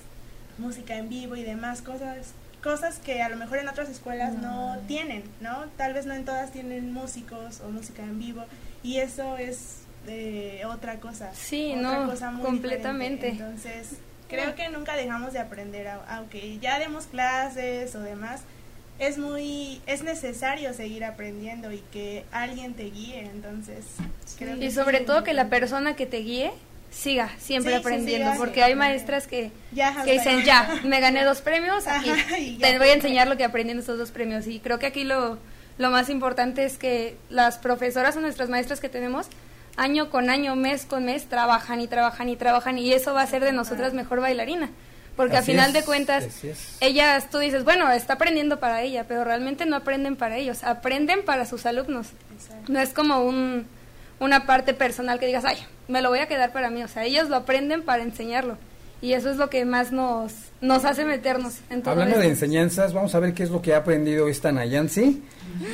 [0.57, 4.77] música en vivo y demás cosas, cosas que a lo mejor en otras escuelas no
[4.87, 5.65] tienen, ¿no?
[5.77, 8.43] Tal vez no en todas tienen músicos o música en vivo,
[8.83, 11.31] y eso es eh, otra cosa.
[11.33, 13.31] Sí, otra no, cosa muy completamente.
[13.31, 13.43] diferente.
[13.67, 18.41] Entonces, creo que nunca dejamos de aprender, au- aunque ya demos clases o demás,
[18.99, 23.85] es muy, es necesario seguir aprendiendo y que alguien te guíe, entonces,
[24.39, 26.51] creo que Y sobre todo que la persona que te guíe
[26.91, 30.81] siga siempre Sí, sí, aprendiendo, siga, porque sí, hay maestras que, Ya, que dicen, ya,
[30.83, 33.79] me gané dos premios, aquí Ajá, y te voy a enseñar lo que aprendí en
[33.79, 34.47] estos dos premios.
[34.47, 35.37] Y creo que aquí lo,
[35.77, 39.27] lo más importante es que las profesoras o nuestras maestras que tenemos,
[39.75, 43.23] año con año, mes con mes, trabajan y trabajan y trabajan, y eso va a
[43.25, 44.69] hacer de nosotras mejor bailarina.
[45.15, 46.27] Porque Así al final es, de cuentas,
[46.79, 51.25] ellas, tú dices, bueno, está aprendiendo para ella, pero realmente no aprenden para ellos, aprenden
[51.25, 52.09] para sus alumnos.
[52.35, 52.71] Exacto.
[52.71, 53.65] No es como un,
[54.19, 56.83] una parte personal que digas, ay, me lo voy a quedar para mí.
[56.83, 58.57] O sea, ellos lo aprenden para enseñarlo.
[58.99, 62.45] Y eso es lo que más nos, nos hace meternos en todo hablando de esto.
[62.45, 65.21] enseñanzas, vamos a ver qué es lo que ha aprendido esta Nayansi.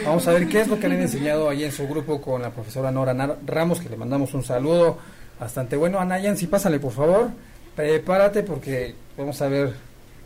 [0.06, 2.42] Vamos a ver qué es lo que le han enseñado ahí en su grupo con
[2.42, 4.98] la profesora Nora Nar- Ramos, que le mandamos un saludo
[5.40, 6.00] bastante bueno.
[6.00, 7.30] A Nayansi, pásale por favor,
[7.78, 9.74] prepárate porque vamos a ver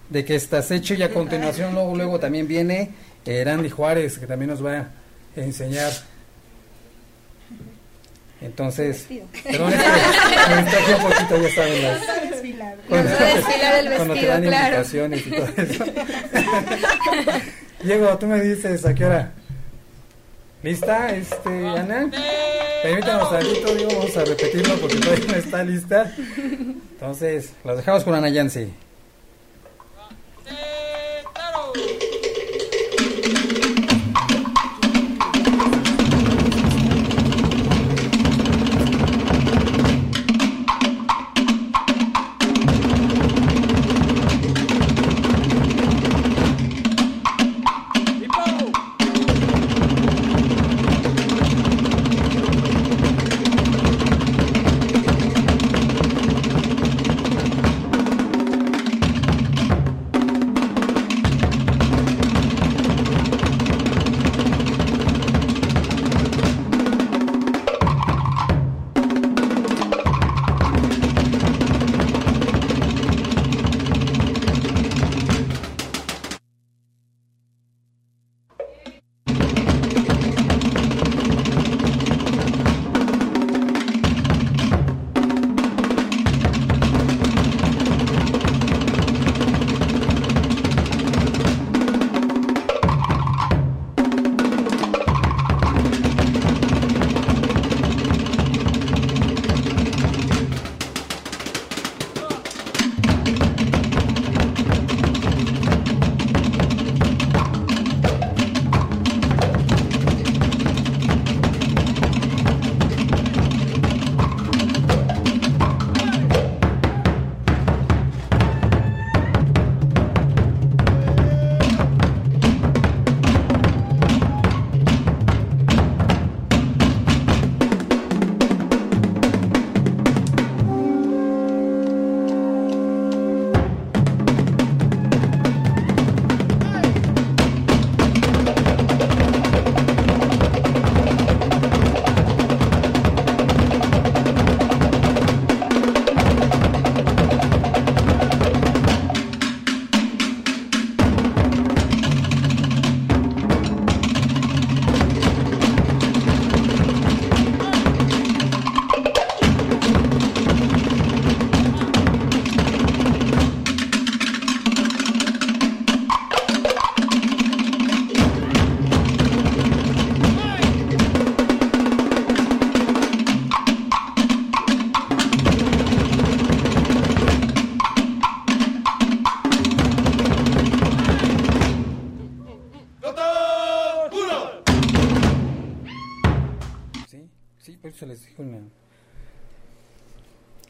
[0.09, 2.89] de qué estás hecho y a continuación luego, luego también viene
[3.25, 4.87] Erandi Juárez, que también nos va a
[5.35, 5.91] enseñar.
[8.41, 9.07] Entonces,
[9.43, 11.99] perdón, es que me distraje un poquito, ya saben las,
[12.87, 14.65] cuando, a cuando te vestido, dan claro.
[14.65, 15.85] invitaciones y todo eso.
[17.83, 19.31] Diego, tú me dices a qué hora.
[20.63, 22.09] ¿Lista, este, Ana?
[22.83, 26.13] Permítanos tantito, Diego, vamos a repetirlo porque todavía no está lista.
[26.17, 28.71] Entonces, los dejamos con Ana Yancy.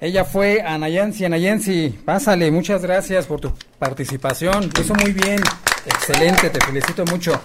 [0.07, 1.25] Ella fue Anayansi.
[1.25, 4.69] Anayansi, pásale, muchas gracias por tu participación.
[4.73, 5.37] Lo hizo muy bien.
[5.85, 7.37] Excelente, te felicito mucho.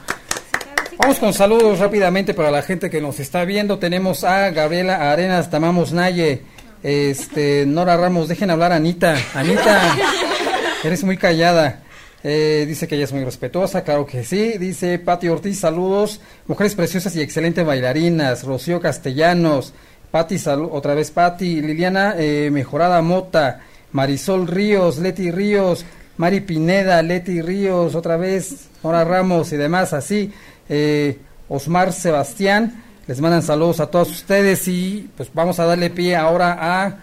[0.96, 3.80] Vamos con saludos rápidamente para la gente que nos está viendo.
[3.80, 6.42] Tenemos a Gabriela Arenas, Tamamos Naye,
[6.84, 9.16] este, Nora Ramos, dejen hablar a Anita.
[9.34, 9.96] Anita,
[10.84, 11.82] eres muy callada.
[12.22, 14.56] Eh, dice que ella es muy respetuosa, claro que sí.
[14.56, 16.20] Dice Pati Ortiz, saludos.
[16.46, 18.44] Mujeres preciosas y excelentes bailarinas.
[18.44, 19.74] Rocío Castellanos.
[20.12, 20.36] Pati,
[20.70, 21.60] otra vez Pati.
[21.60, 23.62] Liliana eh, Mejorada Mota.
[23.90, 25.84] Marisol Ríos, Leti Ríos.
[26.18, 28.68] Mari Pineda, Leti Ríos, otra vez.
[28.84, 30.32] Nora Ramos y demás, así.
[30.68, 32.84] Eh, Osmar Sebastián.
[33.08, 36.96] Les mandan saludos a todos ustedes y pues vamos a darle pie ahora a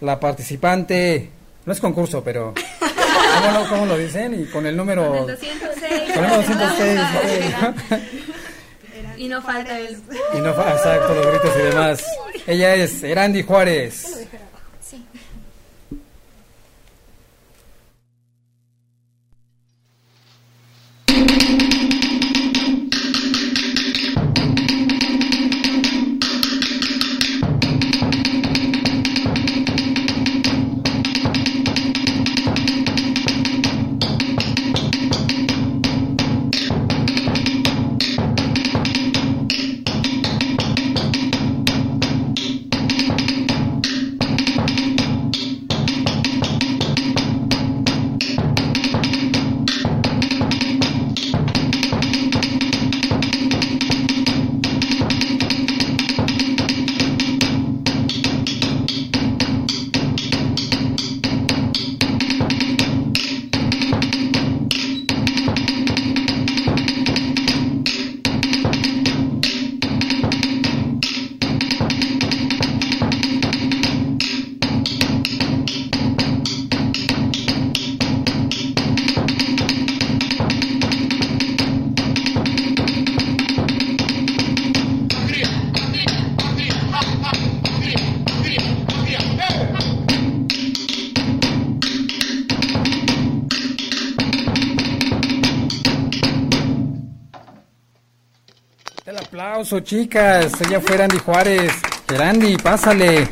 [0.00, 1.30] la participante.
[1.64, 2.52] No es concurso, pero
[3.40, 4.38] ¿Cómo, lo- cómo lo dicen?
[4.38, 5.08] Y con el número...
[5.08, 6.12] Con el 206.
[6.14, 7.00] Con el 206.
[9.22, 9.96] Y no falta el...
[10.34, 12.04] y no fa- exacto, los gritos y demás.
[12.44, 14.26] Ella es Erandi Juárez.
[14.80, 15.06] Sí.
[99.72, 100.52] Aplauso, chicas.
[100.60, 101.72] Ella fue Erandi Juárez.
[102.12, 103.28] Erandi, pásale.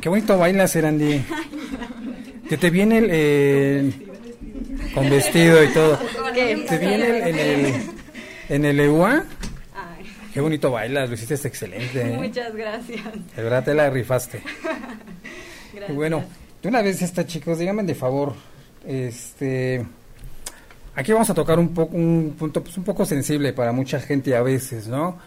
[0.00, 1.24] Qué bonito bailas, Erandi.
[2.48, 3.08] Que te viene el...
[3.10, 3.92] eh,
[4.94, 5.98] con vestido y todo.
[6.34, 7.82] Te viene el- en el...
[8.48, 9.24] En el EUA.
[10.34, 12.00] Qué bonito bailas, lo hiciste excelente.
[12.02, 12.16] ¿eh?
[12.16, 13.02] Muchas gracias.
[13.36, 14.42] De verdad te la rifaste.
[15.74, 15.90] Gracias.
[15.90, 16.24] Y bueno,
[16.62, 18.34] de una vez esta, chicos, díganme de favor,
[18.86, 19.84] este,
[20.94, 24.34] aquí vamos a tocar un poco un punto pues, un poco sensible para mucha gente
[24.36, 25.18] a veces, ¿no?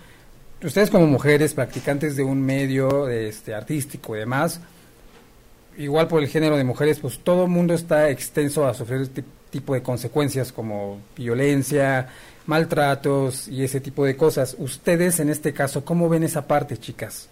[0.64, 4.62] Ustedes como mujeres practicantes de un medio este artístico y demás,
[5.78, 9.24] igual por el género de mujeres, pues todo el mundo está extenso a sufrir este
[9.52, 12.08] tipo de consecuencias como violencia,
[12.48, 14.56] maltratos y ese tipo de cosas.
[14.58, 17.30] Ustedes en este caso, ¿cómo ven esa parte, chicas?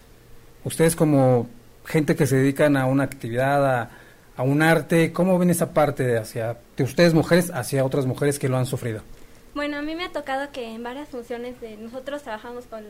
[0.63, 1.47] Ustedes como
[1.85, 3.89] gente que se dedican a una actividad, a,
[4.35, 8.39] a un arte, ¿cómo ven esa parte de hacia de ustedes mujeres hacia otras mujeres
[8.39, 9.01] que lo han sufrido?
[9.53, 12.83] Bueno, a mí me ha tocado que en varias funciones de nosotros trabajamos con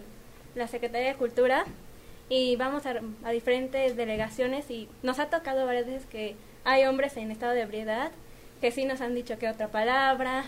[0.56, 1.66] la Secretaría de Cultura
[2.30, 7.18] y vamos a, a diferentes delegaciones y nos ha tocado varias veces que hay hombres
[7.18, 8.12] en estado de ebriedad
[8.62, 10.46] que sí nos han dicho que otra palabra,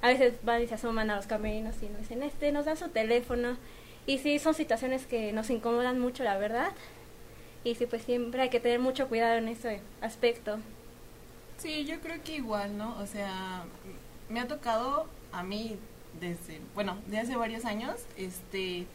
[0.00, 2.76] a veces van y se asoman a los camerinos y nos dicen este, nos dan
[2.76, 3.56] su teléfono
[4.06, 6.68] y sí son situaciones que nos incomodan mucho, la verdad.
[7.66, 10.58] Y sí, pues siempre hay que tener mucho cuidado en ese aspecto.
[11.58, 12.96] Sí, yo creo que igual, ¿no?
[13.00, 13.64] O sea,
[14.28, 15.76] me ha tocado a mí
[16.20, 18.86] desde, bueno, de hace varios años, este,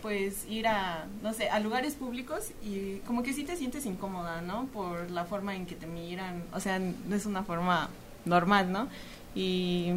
[0.00, 4.40] pues ir a, no sé, a lugares públicos y como que sí te sientes incómoda,
[4.40, 4.64] ¿no?
[4.72, 7.90] Por la forma en que te miran, o sea, no es una forma
[8.24, 8.88] normal, ¿no?
[9.34, 9.92] Y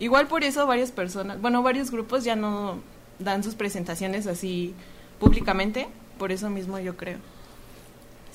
[0.00, 2.80] igual por eso varias personas, bueno, varios grupos ya no
[3.20, 4.74] dan sus presentaciones así
[5.20, 5.86] públicamente,
[6.18, 7.18] por eso mismo yo creo.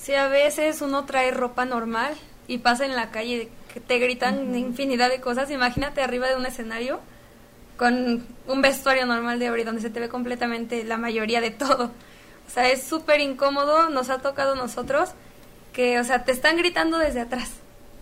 [0.02, 2.14] Si a veces uno trae ropa normal
[2.48, 6.46] y pasa en la calle que te gritan infinidad de cosas, imagínate arriba de un
[6.46, 7.00] escenario
[7.78, 11.92] con un vestuario normal de abrir donde se te ve completamente la mayoría de todo.
[12.48, 15.12] O sea, es súper incómodo, nos ha tocado a nosotros
[15.74, 17.52] que, o sea, te están gritando desde atrás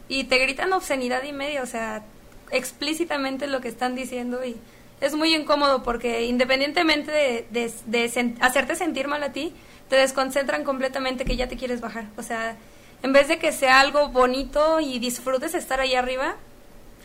[0.08, 2.04] y te gritan obscenidad y media, o sea,
[2.52, 4.56] explícitamente lo que están diciendo y
[5.02, 9.54] es muy incómodo porque independientemente de, de- de sen- hacerte sentir mal a ti,
[9.90, 12.06] te desconcentran completamente que ya te quieres bajar.
[12.18, 12.56] O sea,
[13.04, 16.36] en vez de que sea algo bonito y disfrutes estar ahí arriba,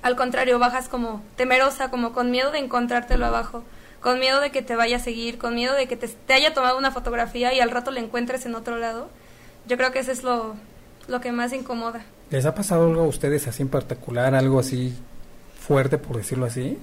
[0.02, 3.62] al contrario, bajas como temerosa, como con miedo de encontrártelo abajo.
[4.00, 6.52] con miedo de que te vaya a seguir, con miedo de que te, te haya
[6.54, 9.08] tomado una fotografía y al rato la encuentres en otro lado.
[9.68, 10.56] Yo creo que eso es lo,
[11.06, 12.04] lo que más incomoda.
[12.30, 14.92] ¿Les ha pasado algo a ustedes así en particular, algo así
[15.60, 16.78] fuerte, por decirlo así?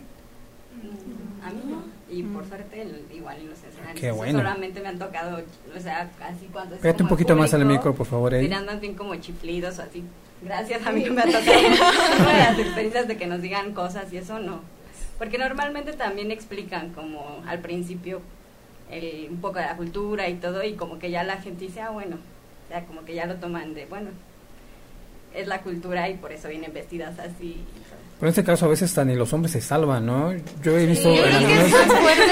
[1.43, 1.83] A mí no.
[2.09, 3.88] Y por suerte, el- igual en los escenarios.
[3.99, 4.39] Qué bueno.
[4.39, 5.41] Solamente me han tocado,
[5.75, 8.33] o sea, así cuando es Pégate un como poquito más al público, micro, por favor,
[8.33, 8.43] ahí.
[8.43, 10.03] Miran más bien como chiflidos o así.
[10.41, 11.43] Gracias, a mí me ha tocado
[12.37, 14.61] las experiencias de que nos digan cosas y eso no.
[15.17, 18.21] Porque normalmente también explican como al principio
[18.89, 21.81] el- un poco de la cultura y todo y como que ya la gente dice,
[21.81, 24.11] ah, bueno, o sea, como que ya lo toman de, bueno,
[25.35, 27.63] es la cultura y por eso vienen vestidas así.
[28.19, 30.33] Pero en este caso a veces hasta ni los hombres se salvan, ¿no?
[30.61, 32.23] Yo he visto Yo en algunos- es más fuerte.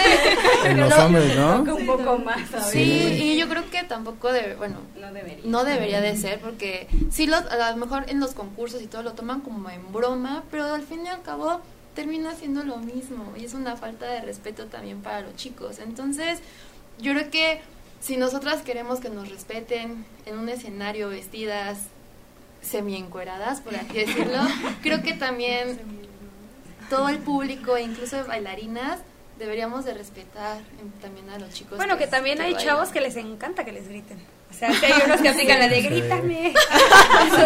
[0.70, 1.58] en los hombres, ¿no?
[1.60, 2.66] Toca un poco más, ¿sabes?
[2.68, 2.82] Sí,
[3.22, 5.40] y yo creo que tampoco debe, bueno, No debería.
[5.46, 9.02] no debería de ser porque sí los, a lo mejor en los concursos y todo
[9.04, 11.62] lo toman como en broma, pero al fin y al cabo
[11.96, 15.80] termina siendo lo mismo y es una falta de respeto también para los chicos.
[15.80, 16.40] Entonces,
[17.00, 17.62] yo creo que
[18.02, 21.78] si nosotras queremos que nos respeten en un escenario vestidas
[22.62, 24.40] semi encueradas, por así decirlo,
[24.82, 25.80] creo que también
[26.90, 29.00] todo el público e incluso bailarinas
[29.40, 30.58] deberíamos de respetar
[31.02, 31.78] también a los chicos.
[31.78, 32.70] Bueno, que también hay bailan.
[32.76, 34.18] chavos que les encanta que les griten.
[34.50, 35.88] O sea, que hay unos que aplican la de Sí.
[35.90, 36.54] grítame.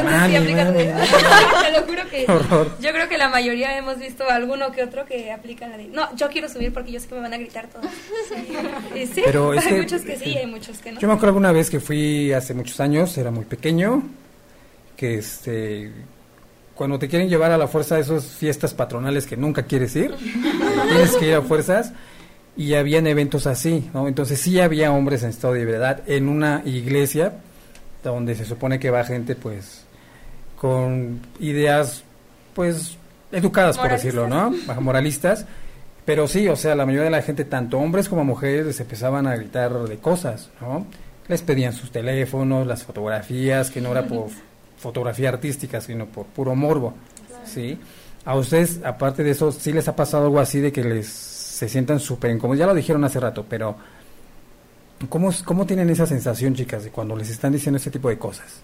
[0.04, 0.94] Mami, sí de-.
[1.64, 2.78] Te lo juro que Horror.
[2.80, 6.16] yo creo que la mayoría hemos visto alguno que otro que aplican la de no,
[6.16, 7.88] yo quiero subir porque yo sé que me van a gritar todos.
[8.30, 11.00] Sí, Pero hay muchos que sí hay muchos que no.
[11.00, 14.04] Yo me acuerdo alguna vez que fui hace muchos años, era muy pequeño,
[15.02, 15.92] que este
[16.76, 20.14] cuando te quieren llevar a la fuerza a esas fiestas patronales que nunca quieres ir,
[20.90, 21.92] tienes que ir a fuerzas
[22.56, 24.08] y habían eventos así, ¿no?
[24.08, 27.34] Entonces sí había hombres en estado de verdad en una iglesia
[28.04, 29.86] donde se supone que va gente pues
[30.56, 32.04] con ideas
[32.54, 32.96] pues
[33.32, 34.54] educadas por decirlo, ¿no?
[34.82, 35.48] Moralistas.
[36.06, 39.26] Pero sí, o sea, la mayoría de la gente, tanto hombres como mujeres, les empezaban
[39.26, 40.86] a gritar de cosas, ¿no?
[41.28, 44.28] Les pedían sus teléfonos, las fotografías, que no era por
[44.82, 46.96] fotografía artística, sino por puro morbo,
[47.46, 47.80] ¿sí?
[48.26, 51.70] A ustedes, aparte de eso, ¿sí les ha pasado algo así de que les se
[51.70, 52.60] sientan súper incómodos?
[52.60, 53.76] Ya lo dijeron hace rato, pero
[55.08, 58.62] ¿cómo, ¿cómo tienen esa sensación, chicas, de cuando les están diciendo este tipo de cosas?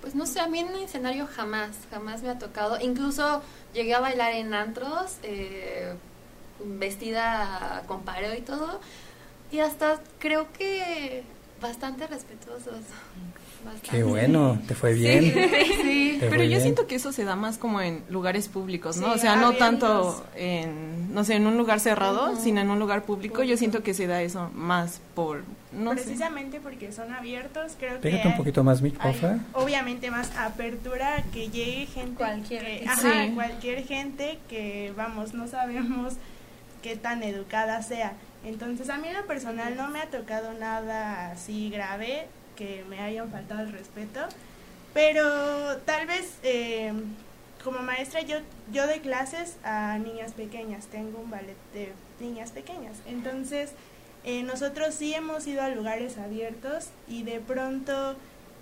[0.00, 2.80] Pues no sé, a mí en un escenario jamás, jamás me ha tocado.
[2.80, 3.40] Incluso
[3.72, 5.94] llegué a bailar en antros, eh,
[6.64, 8.80] vestida con pareo y todo.
[9.52, 11.22] Y hasta creo que
[11.60, 12.80] bastante respetuosos.
[13.64, 13.90] Bastante.
[13.90, 15.32] Qué bueno, te fue bien.
[15.82, 16.18] Sí.
[16.20, 16.60] Pero yo bien.
[16.62, 19.08] siento que eso se da más como en lugares públicos, ¿no?
[19.08, 22.78] Sí, o sea, no tanto en, no sé, en un lugar cerrado, sino en un
[22.78, 23.42] lugar público.
[23.42, 25.96] Yo siento que se da eso más por, no sé.
[26.02, 29.38] Precisamente porque son abiertos, creo que Pégate un poquito más, Mitch, hay porfa.
[29.54, 33.32] obviamente más apertura que llegue gente Cualquier que- ajá, Sí.
[33.34, 36.14] cualquier gente que vamos no sabemos
[36.82, 38.12] qué tan educada sea
[38.44, 42.26] entonces a mí en lo personal no me ha tocado nada así grave
[42.62, 44.20] que me hayan faltado el respeto
[44.94, 46.92] pero tal vez eh,
[47.64, 48.36] como maestra yo
[48.72, 53.72] yo doy clases a niñas pequeñas tengo un ballet de niñas pequeñas entonces
[54.24, 58.14] eh, nosotros sí hemos ido a lugares abiertos y de pronto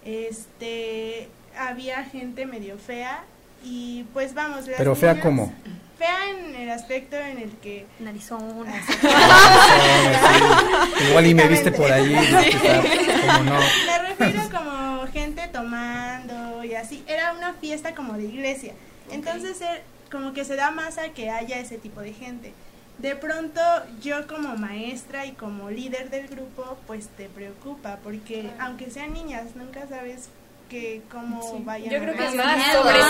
[0.04, 1.28] este
[1.58, 3.24] había gente medio fea
[3.62, 5.52] y pues vamos las Pero fea cómo?
[6.00, 8.84] Fea en el aspecto en el que Narizonas.
[11.10, 13.58] Igual y me viste por ahí, como no.
[13.86, 17.04] me refiero como gente tomando y así.
[17.06, 18.72] Era una fiesta como de iglesia.
[19.10, 22.54] Entonces er- como que se da más a que haya ese tipo de gente.
[22.98, 23.60] De pronto
[24.02, 29.54] yo como maestra y como líder del grupo pues te preocupa porque aunque sean niñas
[29.54, 30.28] nunca sabes
[30.70, 32.56] que cómo vayan Yo creo que reaccionar.
[32.56, 33.02] más, sobre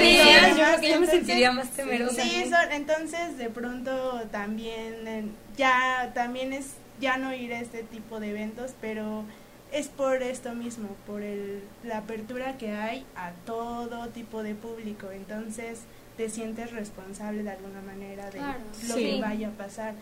[0.00, 0.18] Sí.
[0.56, 2.22] yo creo que yo me sentiría más temerosa.
[2.22, 8.18] Sí, son- entonces de pronto también ya también es ya no ir a este tipo
[8.18, 9.24] de eventos, pero
[9.70, 15.10] es por esto mismo, por el, la apertura que hay a todo tipo de público,
[15.10, 15.80] entonces
[16.16, 18.58] te sientes responsable de alguna manera de Claro.
[18.88, 19.02] lo Sí.
[19.16, 19.94] que vaya a pasar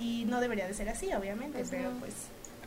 [0.00, 1.98] y no debería de ser así, obviamente, Pues pero no.
[2.00, 2.12] pues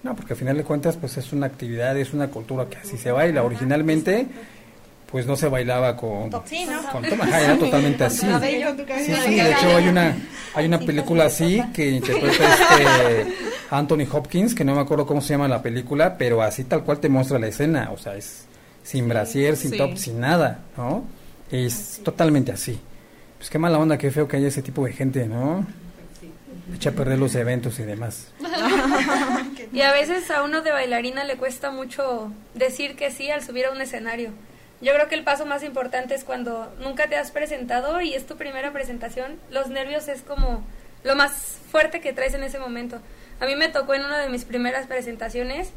[0.03, 2.97] No, porque al final de cuentas, pues es una actividad, es una cultura que así
[2.97, 3.41] se baila.
[3.43, 4.27] Originalmente,
[5.09, 6.83] pues no se bailaba con, Sí, ¿no?
[6.91, 8.25] con toma, era totalmente así.
[8.27, 10.15] Sí, sí, de hecho hay una,
[10.55, 13.33] hay una película así que interpreta este
[13.69, 16.99] Anthony Hopkins, que no me acuerdo cómo se llama la película, pero así tal cual
[16.99, 18.45] te muestra la escena, o sea, es
[18.83, 19.77] sin brasier, sin Sí.
[19.77, 21.05] top, sin nada, ¿no?
[21.49, 22.77] Es totalmente así.
[23.37, 25.65] Pues qué mala onda, qué feo que haya ese tipo de gente, ¿no?
[26.75, 28.27] Echa a perder los eventos y demás.
[29.73, 33.65] Y a veces a uno de bailarina le cuesta mucho decir que sí al subir
[33.65, 34.29] a un escenario.
[34.81, 38.27] Yo creo que el paso más importante es cuando nunca te has presentado y es
[38.27, 39.39] tu primera presentación.
[39.49, 40.63] Los nervios es como
[41.03, 42.99] lo más fuerte que traes en ese momento.
[43.39, 45.71] A mí me tocó en una de mis primeras presentaciones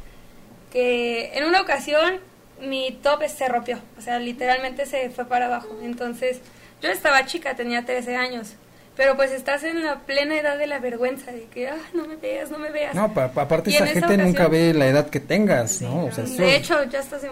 [0.71, 2.19] que en una ocasión
[2.61, 5.75] mi top se rompió, o sea, literalmente se fue para abajo.
[5.81, 6.41] Entonces,
[6.81, 8.53] yo estaba chica, tenía 13 años,
[8.97, 12.15] pero pues estás en la plena edad de la vergüenza, de que, ah, no me
[12.17, 12.93] veas, no me veas.
[12.95, 16.05] No, pa- pa- aparte esa en esa gente nunca ve la edad que tengas, ¿no?
[16.05, 17.31] O sea, eso- De hecho, ya estás en...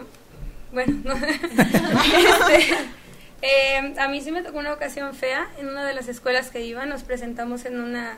[0.72, 1.16] Bueno, no.
[1.26, 2.74] Este,
[3.42, 5.48] eh, a mí sí me tocó una ocasión fea.
[5.60, 8.16] En una de las escuelas que iba nos presentamos en una...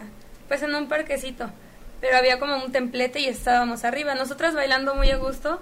[0.47, 1.49] Pues en un parquecito.
[2.01, 4.15] Pero había como un templete y estábamos arriba.
[4.15, 5.61] Nosotras bailando muy a gusto.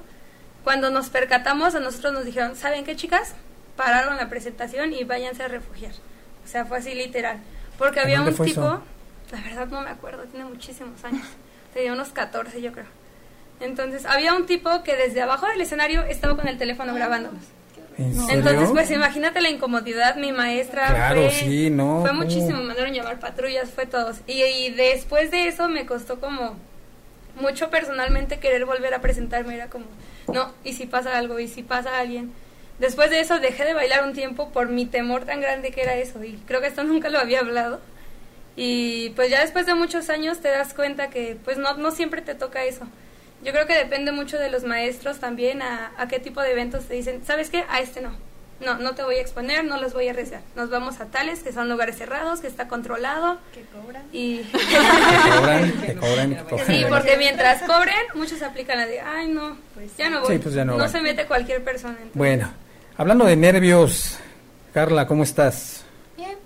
[0.63, 3.33] Cuando nos percatamos, a nosotros nos dijeron, ¿saben qué chicas?
[3.75, 5.93] Pararon la presentación y váyanse a refugiar.
[6.43, 7.37] O sea, fue así literal.
[7.77, 8.43] Porque ¿En había un tipo...
[8.45, 8.81] eso?
[9.31, 11.25] La verdad no me acuerdo, tiene muchísimos años.
[11.73, 12.85] Tenía unos 14 yo creo.
[13.59, 17.41] Entonces, había un tipo que desde abajo del escenario estaba con el teléfono grabándonos.
[17.97, 18.33] ¿En serio?
[18.33, 20.87] Entonces, pues imagínate la incomodidad, mi maestra.
[20.87, 22.23] Claro, fue, sí, no, Fue ¿cómo?
[22.23, 24.17] muchísimo, me mandaron llamar patrullas, fue todos.
[24.27, 26.57] Y, y después de eso me costó como
[27.39, 29.55] mucho personalmente querer volver a presentarme.
[29.55, 29.85] Era como,
[30.33, 32.33] no, y si pasa algo, y si pasa alguien.
[32.79, 35.95] Después de eso dejé de bailar un tiempo por mi temor tan grande que era
[35.95, 36.23] eso.
[36.23, 37.79] Y creo que esto nunca lo había hablado.
[38.55, 42.21] Y pues ya después de muchos años te das cuenta que pues no, no siempre
[42.21, 42.85] te toca eso.
[43.43, 46.85] Yo creo que depende mucho de los maestros también a, a qué tipo de eventos
[46.85, 47.65] te dicen, ¿sabes qué?
[47.69, 48.11] A este no.
[48.61, 50.41] No, no te voy a exponer, no los voy a arriesgar.
[50.55, 53.37] Nos vamos a tales que son lugares cerrados, que está controlado.
[53.53, 54.03] Que cobran.
[54.13, 54.37] Y...
[55.85, 56.65] Te cobran, te cobran.
[56.65, 59.57] Sí, porque mientras cobren, muchos aplican la de, ay no,
[59.97, 60.35] ya no voy.
[60.35, 61.95] Sí, pues ya no se mete cualquier persona.
[61.95, 62.15] entonces.
[62.15, 62.49] Bueno,
[62.97, 64.17] hablando de nervios,
[64.73, 65.83] Carla, ¿cómo estás?
[66.17, 66.37] Bien.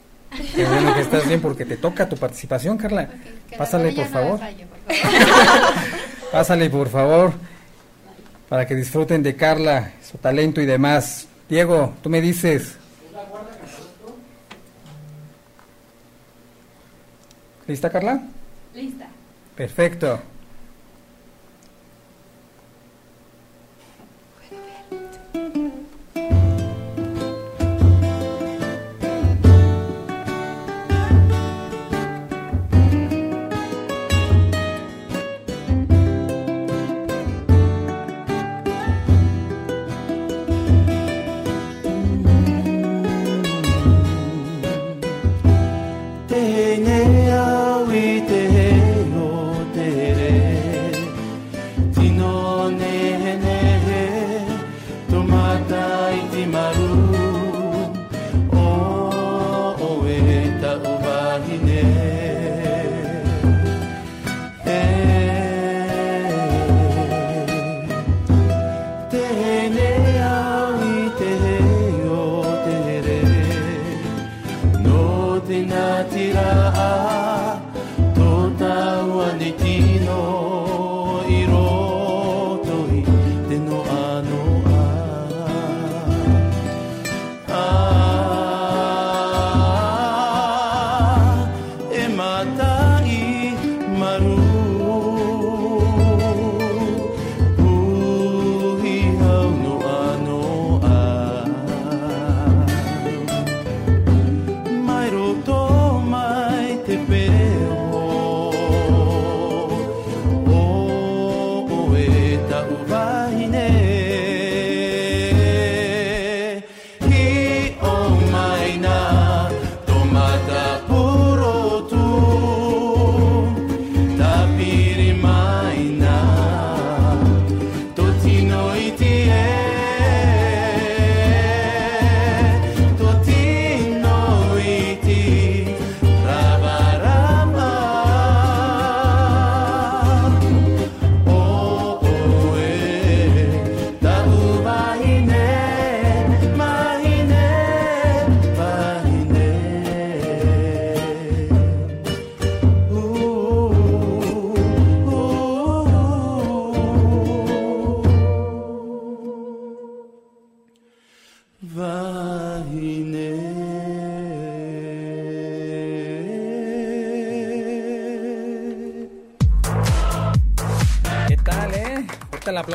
[0.56, 3.10] Qué bueno que estás bien porque te toca tu participación, Carla.
[3.58, 4.39] Pásale, por no favor.
[4.39, 5.70] por favor.
[6.32, 7.34] Pásale, por favor,
[8.47, 11.28] para que disfruten de Carla, su talento y demás.
[11.47, 12.76] Diego, tú me dices.
[17.68, 18.22] ¿Lista, Carla?
[18.74, 19.08] Lista.
[19.56, 20.20] Perfecto.
[52.20, 53.09] の音。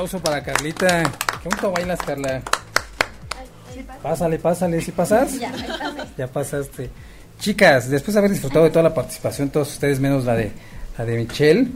[0.04, 1.02] Aplauso para Carlita.
[1.42, 2.42] ¿Qué bonito bailas, Carla?
[4.02, 5.38] Pásale, pásale, ¿sí pasas?
[5.38, 5.50] Ya.
[6.18, 6.90] Ya pasaste.
[7.40, 10.52] Chicas, después de haber disfrutado de toda la participación, todos ustedes menos la de
[10.98, 11.68] la de Michelle,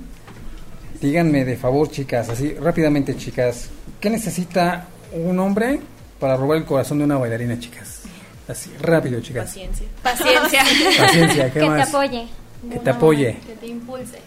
[1.01, 5.81] díganme de favor, chicas, así rápidamente, chicas, ¿qué necesita un hombre
[6.20, 8.03] para robar el corazón de una bailarina, chicas?
[8.47, 9.47] Así, rápido, chicas.
[9.47, 9.87] Paciencia.
[10.03, 10.62] Paciencia.
[10.99, 11.91] Paciencia, ¿qué que más?
[11.91, 12.29] te apoye.
[12.70, 13.37] Que te apoye.
[13.47, 14.18] Que te impulse.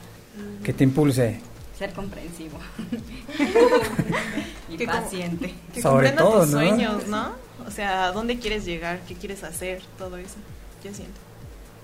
[0.64, 1.51] Que te impulse.
[1.82, 2.60] Ser comprensivo.
[4.70, 5.56] y Que como- paciente.
[5.74, 6.60] Que Sobre comprenda todo, tus ¿no?
[6.60, 7.32] sueños, ¿no?
[7.68, 9.00] O sea, ¿a dónde quieres llegar?
[9.08, 9.82] ¿Qué quieres hacer?
[9.98, 10.36] Todo eso.
[10.84, 11.20] Yo siento.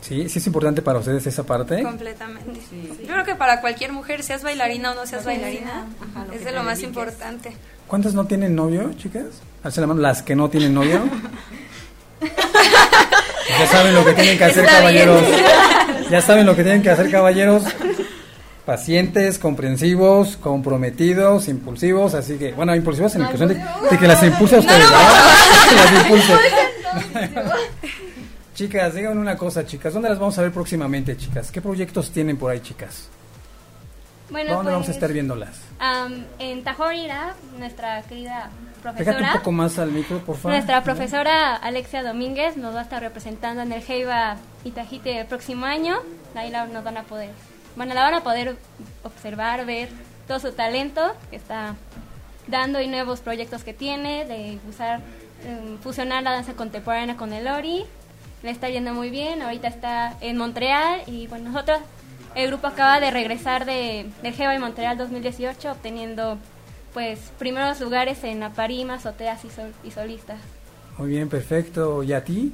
[0.02, 1.82] Sí, sí es importante para ustedes esa parte.
[1.82, 2.62] Completamente.
[2.70, 2.92] Sí.
[3.08, 6.46] Yo creo que para cualquier mujer, seas bailarina o no seas bailarina, Ajá, lo es
[6.46, 6.84] de lo más dediques.
[6.90, 7.58] importante.
[7.88, 9.26] ¿Cuántas no tienen novio, chicas?
[9.64, 11.02] Alza la mano las que no tienen novio.
[13.50, 15.06] ya saben lo que tienen que hacer, Está bien.
[15.08, 16.10] caballeros.
[16.12, 17.64] Ya saben lo que tienen que hacer, caballeros.
[18.68, 22.14] Pacientes, comprensivos, comprometidos, impulsivos.
[22.14, 25.14] Así que, bueno, impulsivos en la cuestión de, de que las impulse a ustedes, ¿verdad?
[27.30, 27.54] Que las.
[28.54, 29.94] Chicas, díganme una cosa, chicas.
[29.94, 31.50] ¿Dónde las vamos a ver próximamente, chicas?
[31.50, 33.08] ¿Qué proyectos tienen por ahí, chicas?
[34.30, 35.62] Bueno, ¿Dónde vamos a pues, estar viéndolas?
[35.80, 38.50] am, en Tajorira, nuestra querida
[38.84, 40.52] Pégate un profesora, poco más al micro, por favor.
[40.52, 45.66] nuestra profesora Alexia Domínguez nos va a estar representando en el Heiba Itajite el próximo
[45.66, 46.00] año.
[46.36, 47.30] Ahí nos van a poder,
[47.78, 48.58] bueno, la van a poder
[49.04, 49.88] observar, ver
[50.28, 51.76] todo su talento que está
[52.48, 55.00] dando y nuevos proyectos que tiene de usar,
[55.46, 57.86] em, fusionar la danza contemporánea con el Ori.
[58.44, 61.80] Le está yendo muy bien, ahorita está en Montreal y bueno, nosotros,
[62.36, 66.38] el grupo acaba de regresar de, Heiba en Montreal 2018 obteniendo
[66.94, 70.40] pues primeros lugares en Aparima, azoteas y, sol- y solistas.
[70.98, 72.02] Muy bien, perfecto.
[72.04, 72.54] ¿Y a ti?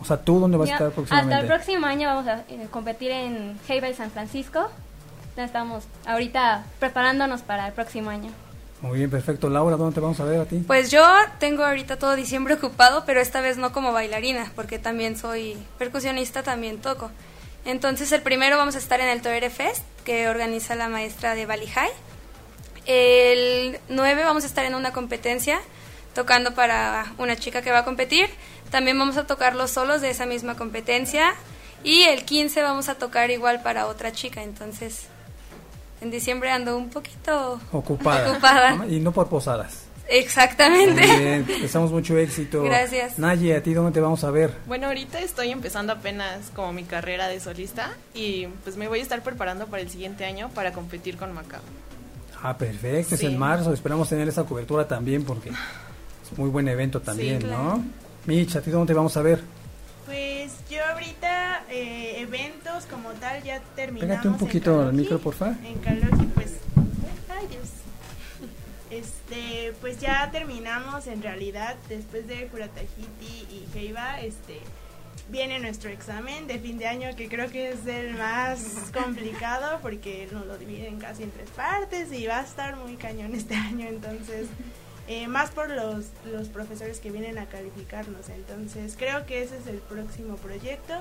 [0.00, 1.34] O sea, ¿tú dónde vas a Ya, estar próximamente?
[1.34, 4.70] Hasta el próximo año vamos a eh, competir en Heiba y San Francisco.
[5.36, 8.30] Ya estamos ahorita preparándonos para el próximo año.
[8.80, 9.50] Muy bien, perfecto.
[9.50, 10.62] Laura, ¿dónde te vamos a ver a ti?
[10.66, 11.04] Pues yo
[11.40, 16.44] tengo ahorita todo diciembre ocupado, pero esta vez no como bailarina, porque también soy percusionista,
[16.44, 17.10] también toco.
[17.64, 21.44] Entonces el primero vamos a estar en el Toere Fest, que organiza la maestra de
[21.46, 21.90] Bali High.
[22.86, 25.58] El 9 vamos a estar en una competencia,
[26.14, 28.28] tocando para una chica que va a competir.
[28.70, 31.34] También vamos a tocar los solos de esa misma competencia.
[31.84, 35.02] Y el 15 vamos a tocar igual para otra chica, entonces
[36.00, 38.30] en diciembre ando un poquito Ocupada.
[38.32, 38.86] ocupada.
[38.88, 39.84] Y no por posadas.
[40.08, 41.06] Exactamente.
[41.06, 42.62] Muy bien, deseamos mucho éxito.
[42.64, 43.18] Gracias.
[43.18, 44.52] Naye, ¿a ti dónde te vamos a ver?
[44.66, 49.02] Bueno, ahorita estoy empezando apenas como mi carrera de solista y pues me voy a
[49.02, 51.60] estar preparando para el siguiente año para competir con Macao.
[52.42, 53.26] Ah, perfecto, es Sí.
[53.26, 53.72] en marzo.
[53.72, 57.62] Esperamos tener esa cobertura también porque es muy buen evento también, claro.
[57.62, 57.84] ¿no?
[58.28, 59.40] Mitch, ¿a ti dónde te vamos a ver?
[60.04, 64.10] Pues yo ahorita eh, eventos como tal ya terminamos.
[64.10, 65.56] Pégate un poquito al micro, porfa.
[65.64, 66.58] En Kaloji, pues.
[67.30, 67.68] Ay, Dios.
[68.90, 74.60] Este, pues ya terminamos en realidad después de Curatajiti y Heiba, este
[75.30, 78.60] viene nuestro examen de fin de año que creo que es el más
[78.94, 83.34] complicado porque nos lo dividen casi en tres partes y va a estar muy cañón
[83.34, 84.48] este año, entonces
[85.08, 89.66] eh, más por los, los profesores que vienen a calificarnos, entonces creo que ese es
[89.66, 90.94] el próximo proyecto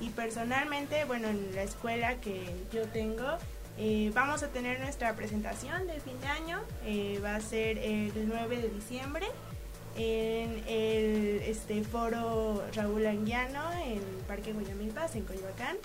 [0.00, 2.42] y personalmente, bueno, en la escuela que
[2.72, 3.38] yo tengo,
[3.78, 8.12] eh, vamos a tener nuestra presentación de fin de año, eh, va a ser el
[8.26, 9.26] 9 de diciembre
[9.96, 15.76] en el este foro Raúl Anguiano en Parque Guayamilpas, en Coyoacán,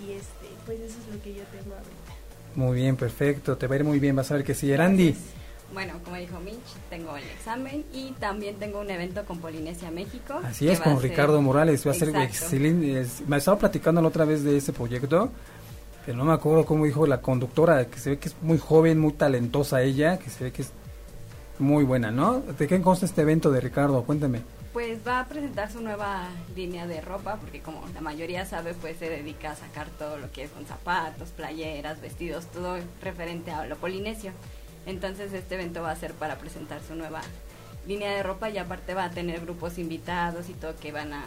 [0.00, 2.18] y este, pues eso es lo que yo tengo ahorita.
[2.54, 3.56] Muy bien, perfecto.
[3.56, 4.70] Te va a ir muy bien, vas a ver que sí.
[4.72, 5.14] Erandi,
[5.72, 6.56] Bueno, como dijo Mitch,
[6.88, 10.40] tengo el examen y también tengo un evento con Polinesia México.
[10.42, 11.86] así es, con ser- Ricardo Morales.
[11.86, 13.00] Va a ser excelente.
[13.00, 15.30] Es- Me estaba platicando la otra vez de ese proyecto,
[16.06, 18.98] pero no me acuerdo cómo dijo la conductora, que se ve que es muy joven,
[18.98, 20.70] muy talentosa ella, que se ve que es
[21.58, 22.40] muy buena, ¿no?
[22.40, 24.02] ¿De qué consta este evento de Ricardo?
[24.04, 24.40] Cuéntame.
[24.72, 28.96] Pues va a presentar su nueva línea de ropa, porque como la mayoría sabe, pues
[28.98, 33.76] se dedica a sacar todo lo que son zapatos, playeras, vestidos, todo referente a lo
[33.76, 34.32] polinesio.
[34.86, 37.20] Entonces este evento va a ser para presentar su nueva
[37.86, 41.24] línea de ropa y aparte va a tener grupos invitados y todo que van a,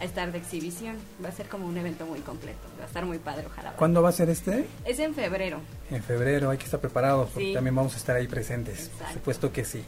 [0.00, 0.96] a estar de exhibición.
[1.24, 3.72] Va a ser como un evento muy completo, va a estar muy padre, ojalá.
[3.72, 4.66] ¿Cuándo va a ser este?
[4.84, 5.60] Es en febrero.
[5.90, 7.54] En febrero, hay que estar preparados porque Sí.
[7.54, 8.90] también vamos a estar ahí presentes.
[8.98, 9.82] Por supuesto que sí.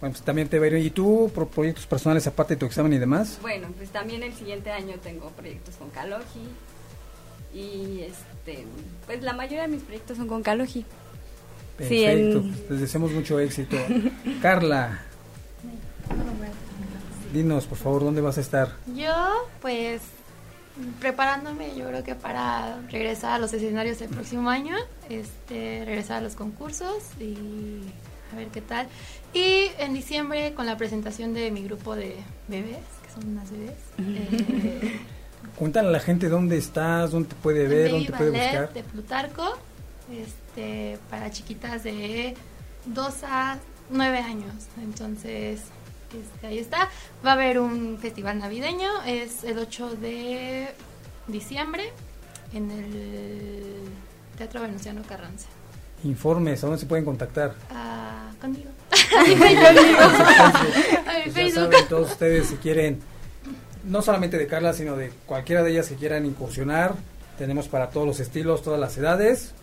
[0.00, 0.78] Bueno, pues también te veré.
[0.80, 3.38] ¿Y tú, por proyectos personales aparte de tu examen y demás?
[3.42, 6.46] Bueno, pues también el siguiente año tengo proyectos con Kaloji
[7.52, 8.64] y este,
[9.06, 10.42] pues la mayoría de mis proyectos son con
[11.78, 12.38] Sí, Perfecto.
[12.38, 13.76] en- pues les deseamos mucho éxito.
[14.42, 15.00] Carla,
[17.32, 18.72] dinos, por favor, ¿dónde vas a estar?
[18.96, 19.14] Yo,
[19.60, 20.00] pues,
[21.00, 24.76] preparándome, yo creo que para regresar a los escenarios el próximo año,
[25.08, 27.36] este, regresar a los concursos y
[28.32, 28.88] a ver qué tal.
[29.34, 32.16] Y en diciembre con la presentación de mi grupo de
[32.48, 33.74] bebés, que son unas bebés.
[33.98, 34.98] eh,
[35.58, 38.72] Cuéntale a la gente dónde estás, dónde te puede ver, dónde te puede buscar.
[38.72, 39.58] de Plutarco,
[40.12, 42.34] este, para chiquitas de
[42.86, 43.58] 2 a
[43.90, 44.54] 9 años.
[44.82, 45.62] Entonces,
[46.12, 46.88] este, ahí está.
[47.24, 50.68] Va a haber un festival navideño, es el 8 de
[51.26, 51.92] diciembre
[52.52, 53.82] en el
[54.36, 55.48] Teatro Venustiano Carranza.
[56.04, 57.54] Informes, ¿a dónde se pueden contactar?
[57.70, 58.70] Ah, conmigo.
[61.32, 63.00] Pues ya saben todos ustedes si quieren,
[63.84, 66.94] no solamente de Carla, sino de cualquiera de ellas que quieran incursionar,
[67.36, 69.54] tenemos para todos los estilos, todas las edades.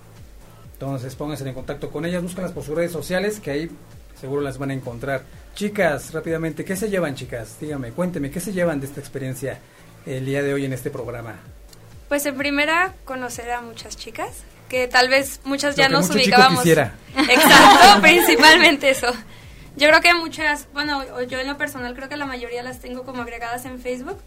[0.76, 3.71] Entonces pónganse en contacto con ellas, búsquenlas por sus redes sociales, que ahí
[4.19, 5.23] seguro las van a encontrar.
[5.55, 7.57] Chicas, rápidamente, ¿qué se llevan, chicas?
[7.61, 9.57] Dígame, cuénteme, ¿qué se llevan de esta experiencia
[10.05, 11.36] el día de hoy en este programa?
[12.09, 16.07] Pues en primera, conocer a muchas chicas, que tal vez muchas ya Lo que nos
[16.07, 16.59] mucho chico ubicábamos.
[16.59, 16.93] quisiera.
[17.17, 19.07] Exacto, principalmente eso.
[19.78, 23.03] Yo creo que muchas, bueno, yo en lo personal creo que la mayoría las tengo
[23.03, 24.17] como agregadas en Facebook,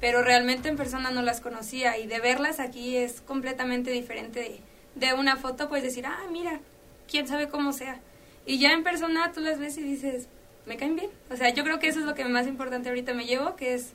[0.00, 4.60] pero realmente en persona no las conocía y de verlas aquí es completamente diferente de,
[4.94, 6.60] de una foto, pues decir, ah, mira,
[7.08, 8.00] quién sabe cómo sea.
[8.46, 10.28] Y ya en persona tú las ves y dices,
[10.66, 11.10] me caen bien.
[11.30, 13.74] O sea, yo creo que eso es lo que más importante ahorita me llevo, que
[13.74, 13.92] es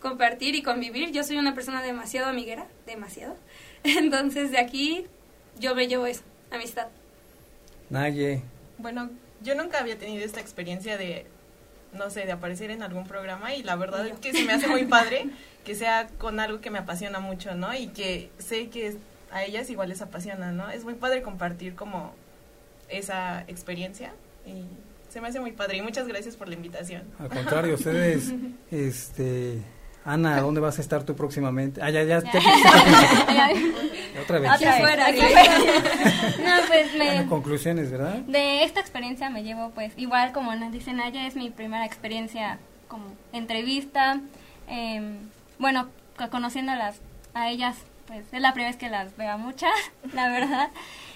[0.00, 1.12] compartir y convivir.
[1.12, 3.36] Yo soy una persona demasiado amiguera, demasiado.
[3.84, 5.06] Entonces de aquí
[5.58, 6.88] yo me llevo eso, amistad.
[7.90, 8.42] Naye,
[8.78, 9.10] Bueno,
[9.42, 11.26] yo nunca había tenido esta experiencia de,
[11.92, 14.68] no sé, de aparecer en algún programa y la verdad es que se me hace
[14.68, 15.26] muy padre
[15.64, 17.74] que sea con algo que me apasiona mucho, ¿no?
[17.74, 18.96] Y que sé que
[19.32, 20.70] a ellas igual les apasiona, ¿no?
[20.70, 22.12] Es muy padre compartir como
[22.88, 24.12] esa experiencia
[24.46, 24.64] y
[25.12, 27.02] se me hace muy padre y muchas gracias por la invitación.
[27.18, 28.32] al contrario, ustedes,
[28.70, 29.58] este...
[30.02, 31.82] Ana, ¿dónde vas a estar tú próximamente?
[31.82, 32.30] Ah, ya, ya, ya.
[34.22, 34.50] Otra vez.
[34.50, 36.60] Otra vez, fuera, aquí aquí fuera.
[36.60, 38.14] No, pues me, Bueno, conclusiones, ¿verdad?
[38.20, 42.58] de esta experiencia me llevo, pues, igual como nos dice Naya, es mi primera experiencia
[42.88, 44.20] como entrevista.
[44.68, 45.18] eh,
[45.58, 46.96] bueno, co- conociéndolas
[47.34, 47.76] a ellas,
[48.10, 49.70] pues es la primera vez que las veo a muchas,
[50.14, 50.70] la verdad.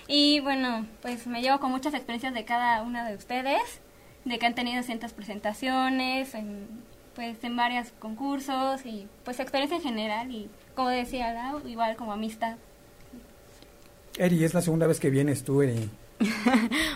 [0.06, 3.80] Y bueno, pues me llevo con muchas experiencias de cada una de ustedes,
[4.24, 6.68] de que han tenido cientos presentaciones, en,
[7.16, 12.12] pues en varios concursos y pues experiencia en general y como decía Lau, igual como
[12.12, 12.58] amistad.
[14.16, 15.90] Eri, es la segunda vez que vienes tú, Eri.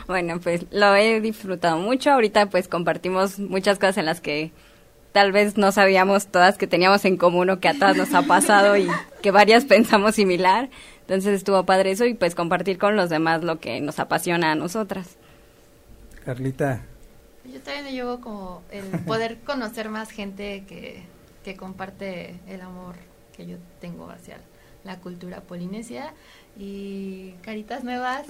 [0.07, 2.13] Bueno, pues lo he disfrutado mucho.
[2.13, 4.53] Ahorita pues compartimos muchas cosas en las que
[5.19, 8.23] tal vez no sabíamos todas que teníamos en común o que a todas nos ha
[8.23, 8.87] pasado y
[9.21, 10.71] que varias pensamos similar.
[11.01, 14.55] Entonces estuvo padre eso y pues compartir con los demás lo que nos apasiona a
[14.55, 15.17] nosotras.
[16.25, 16.83] Carlita,
[17.53, 21.03] Yo también me llevo como el poder conocer más gente que,
[21.43, 22.95] que comparte el amor
[23.37, 24.37] que yo tengo hacia
[24.85, 26.13] la cultura polinesia
[26.59, 28.25] y caritas nuevas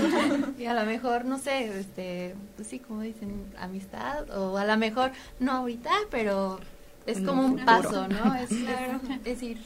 [0.58, 4.76] y a lo mejor no sé este pues sí como dicen amistad o a lo
[4.76, 6.60] mejor no ahorita pero
[7.06, 8.60] es como un paso no es, es-
[9.24, 9.58] es ir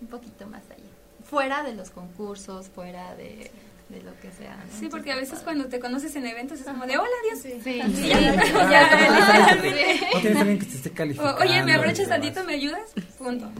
[0.00, 0.82] un poquito más allá
[1.28, 3.50] fuera de los concursos fuera de,
[3.90, 4.78] de lo que sea ¿no?
[4.78, 5.44] Sí, porque a veces padre.
[5.44, 7.42] cuando te conoces en eventos es como de hola, adiós.
[7.42, 7.60] Sí.
[7.62, 7.78] Sí.
[8.08, 10.00] ya, ya, ¿cómo literalmente.
[10.14, 11.42] no tienes alguien que te esté O, calificando.
[11.42, 12.42] Oye, ¿me abrochas tantito?
[12.44, 12.82] ¿Me ayudas?
[13.18, 13.50] Punto.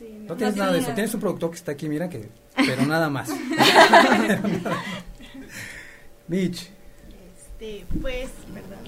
[0.00, 0.92] No tienes nada de eso.
[0.92, 3.30] Tienes un productor que está aquí, mira, que pero nada más.
[6.28, 6.68] Mitch,
[7.38, 8.78] Este, pues, perdón.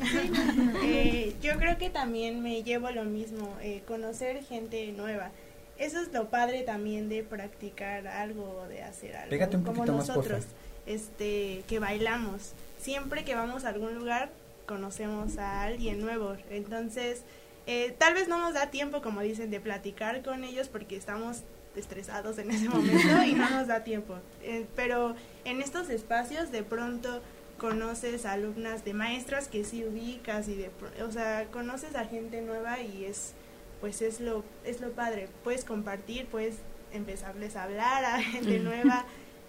[0.82, 5.30] Eh, yo creo que también me llevo lo mismo, eh, conocer gente nueva.
[5.78, 9.30] Eso es lo padre también de practicar algo, de hacer algo.
[9.30, 10.44] Pégate un como más, nosotros,
[10.84, 12.52] este, que bailamos.
[12.78, 14.30] Siempre que vamos a algún lugar,
[14.66, 16.36] conocemos a alguien nuevo.
[16.50, 17.22] Entonces,
[17.66, 21.42] eh, tal vez no nos da tiempo, como dicen, de platicar con ellos porque estamos
[21.76, 24.16] estresados en ese momento y no nos da tiempo.
[24.42, 27.22] Eh, pero en estos espacios de pronto
[27.58, 30.70] conoces alumnas de maestras que sí ubicas y de
[31.04, 33.34] o sea, conoces a gente nueva y es
[33.82, 36.56] pues es lo es lo padre, puedes compartir, puedes
[36.92, 39.04] empezarles a hablar a gente nueva,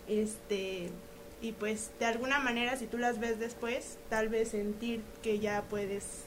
[0.07, 0.89] este
[1.41, 5.63] y pues de alguna manera si tú las ves después, tal vez sentir que ya
[5.69, 6.25] puedes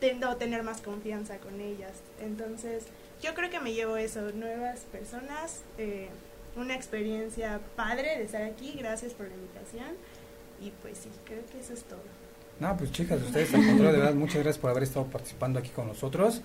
[0.00, 1.92] ten- o tener más confianza con ellas.
[2.20, 2.84] Entonces,
[3.22, 6.08] yo creo que me llevo eso, nuevas personas, eh,
[6.56, 9.86] una experiencia padre de estar aquí, gracias por la invitación
[10.60, 12.00] y pues sí, creo que eso es todo.
[12.60, 15.68] no, pues chicas, ustedes al contrario, de verdad, muchas gracias por haber estado participando aquí
[15.70, 16.42] con nosotros.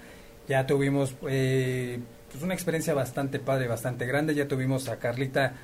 [0.47, 1.99] Ya tuvimos eh,
[2.32, 4.36] pues una experiencia bastante padre, bastante grande.
[4.36, 5.56] Ya tuvimos a Carlita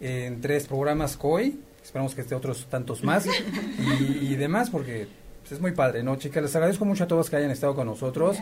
[0.00, 1.60] en tres programas COI.
[1.84, 3.26] Esperamos que esté otros tantos más
[3.78, 5.06] y demás, porque
[5.42, 6.42] pues, es muy padre, ¿no, chicas?
[6.42, 8.38] Les agradezco mucho a todos que hayan estado con nosotros.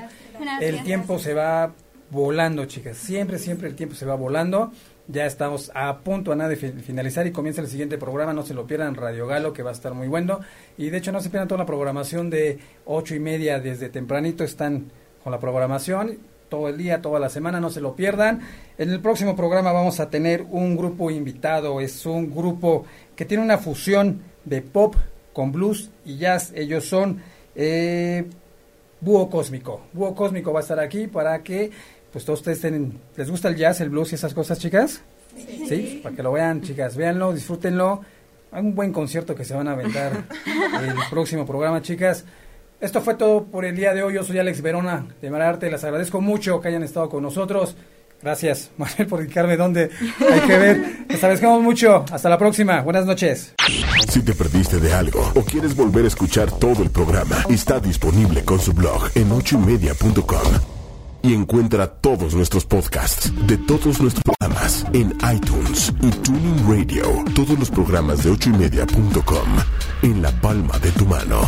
[0.60, 1.72] El tiempo se va
[2.10, 2.96] volando, chicas.
[2.96, 4.72] Siempre, siempre el tiempo se va volando.
[5.08, 8.32] Ya estamos a punto a nada de fi- finalizar y comienza el siguiente programa.
[8.32, 10.40] No se lo pierdan, Radio Galo, que va a estar muy bueno.
[10.78, 14.44] Y de hecho, no se pierdan toda la programación de ocho y media desde tempranito.
[14.44, 14.90] Están
[15.24, 17.60] con la programación todo el día, toda la semana.
[17.60, 18.40] No se lo pierdan.
[18.78, 21.80] En el próximo programa vamos a tener un grupo invitado.
[21.80, 22.84] Es un grupo
[23.16, 24.94] que tiene una fusión de pop
[25.40, 26.52] con blues y jazz.
[26.54, 27.22] Ellos son.
[27.54, 28.26] Eh,
[29.00, 29.80] Búho Cósmico.
[29.94, 31.70] Búho Cósmico va a estar aquí para que
[32.12, 35.00] pues todos ustedes estén- les gusta el jazz, el blues y esas cosas, chicas.
[35.66, 36.00] Sí.
[36.02, 38.02] Para que lo vean, chicas, véanlo, disfrútenlo.
[38.52, 40.12] Hay un buen concierto que se van a aventar
[40.82, 42.26] el próximo programa, chicas.
[42.78, 44.14] Esto fue todo por el día de hoy.
[44.14, 45.70] Yo soy Alex Verona de Mararte.
[45.70, 47.76] Les agradezco mucho que hayan estado con nosotros.
[48.22, 49.90] Gracias, Manuel, por indicarme dónde
[50.20, 51.06] hay que ver.
[51.08, 52.04] Les agradecemos mucho.
[52.10, 52.82] Hasta la próxima.
[52.82, 53.54] Buenas noches.
[54.08, 58.44] Si te perdiste de algo o quieres volver a escuchar todo el programa, está disponible
[58.44, 60.80] con su blog en ochoymedia.com.
[61.22, 67.24] Y encuentra todos nuestros podcasts de todos nuestros programas en iTunes y Tuning Radio.
[67.34, 69.48] Todos los programas de ochoymedia.com
[70.02, 71.42] en la palma de tu mano.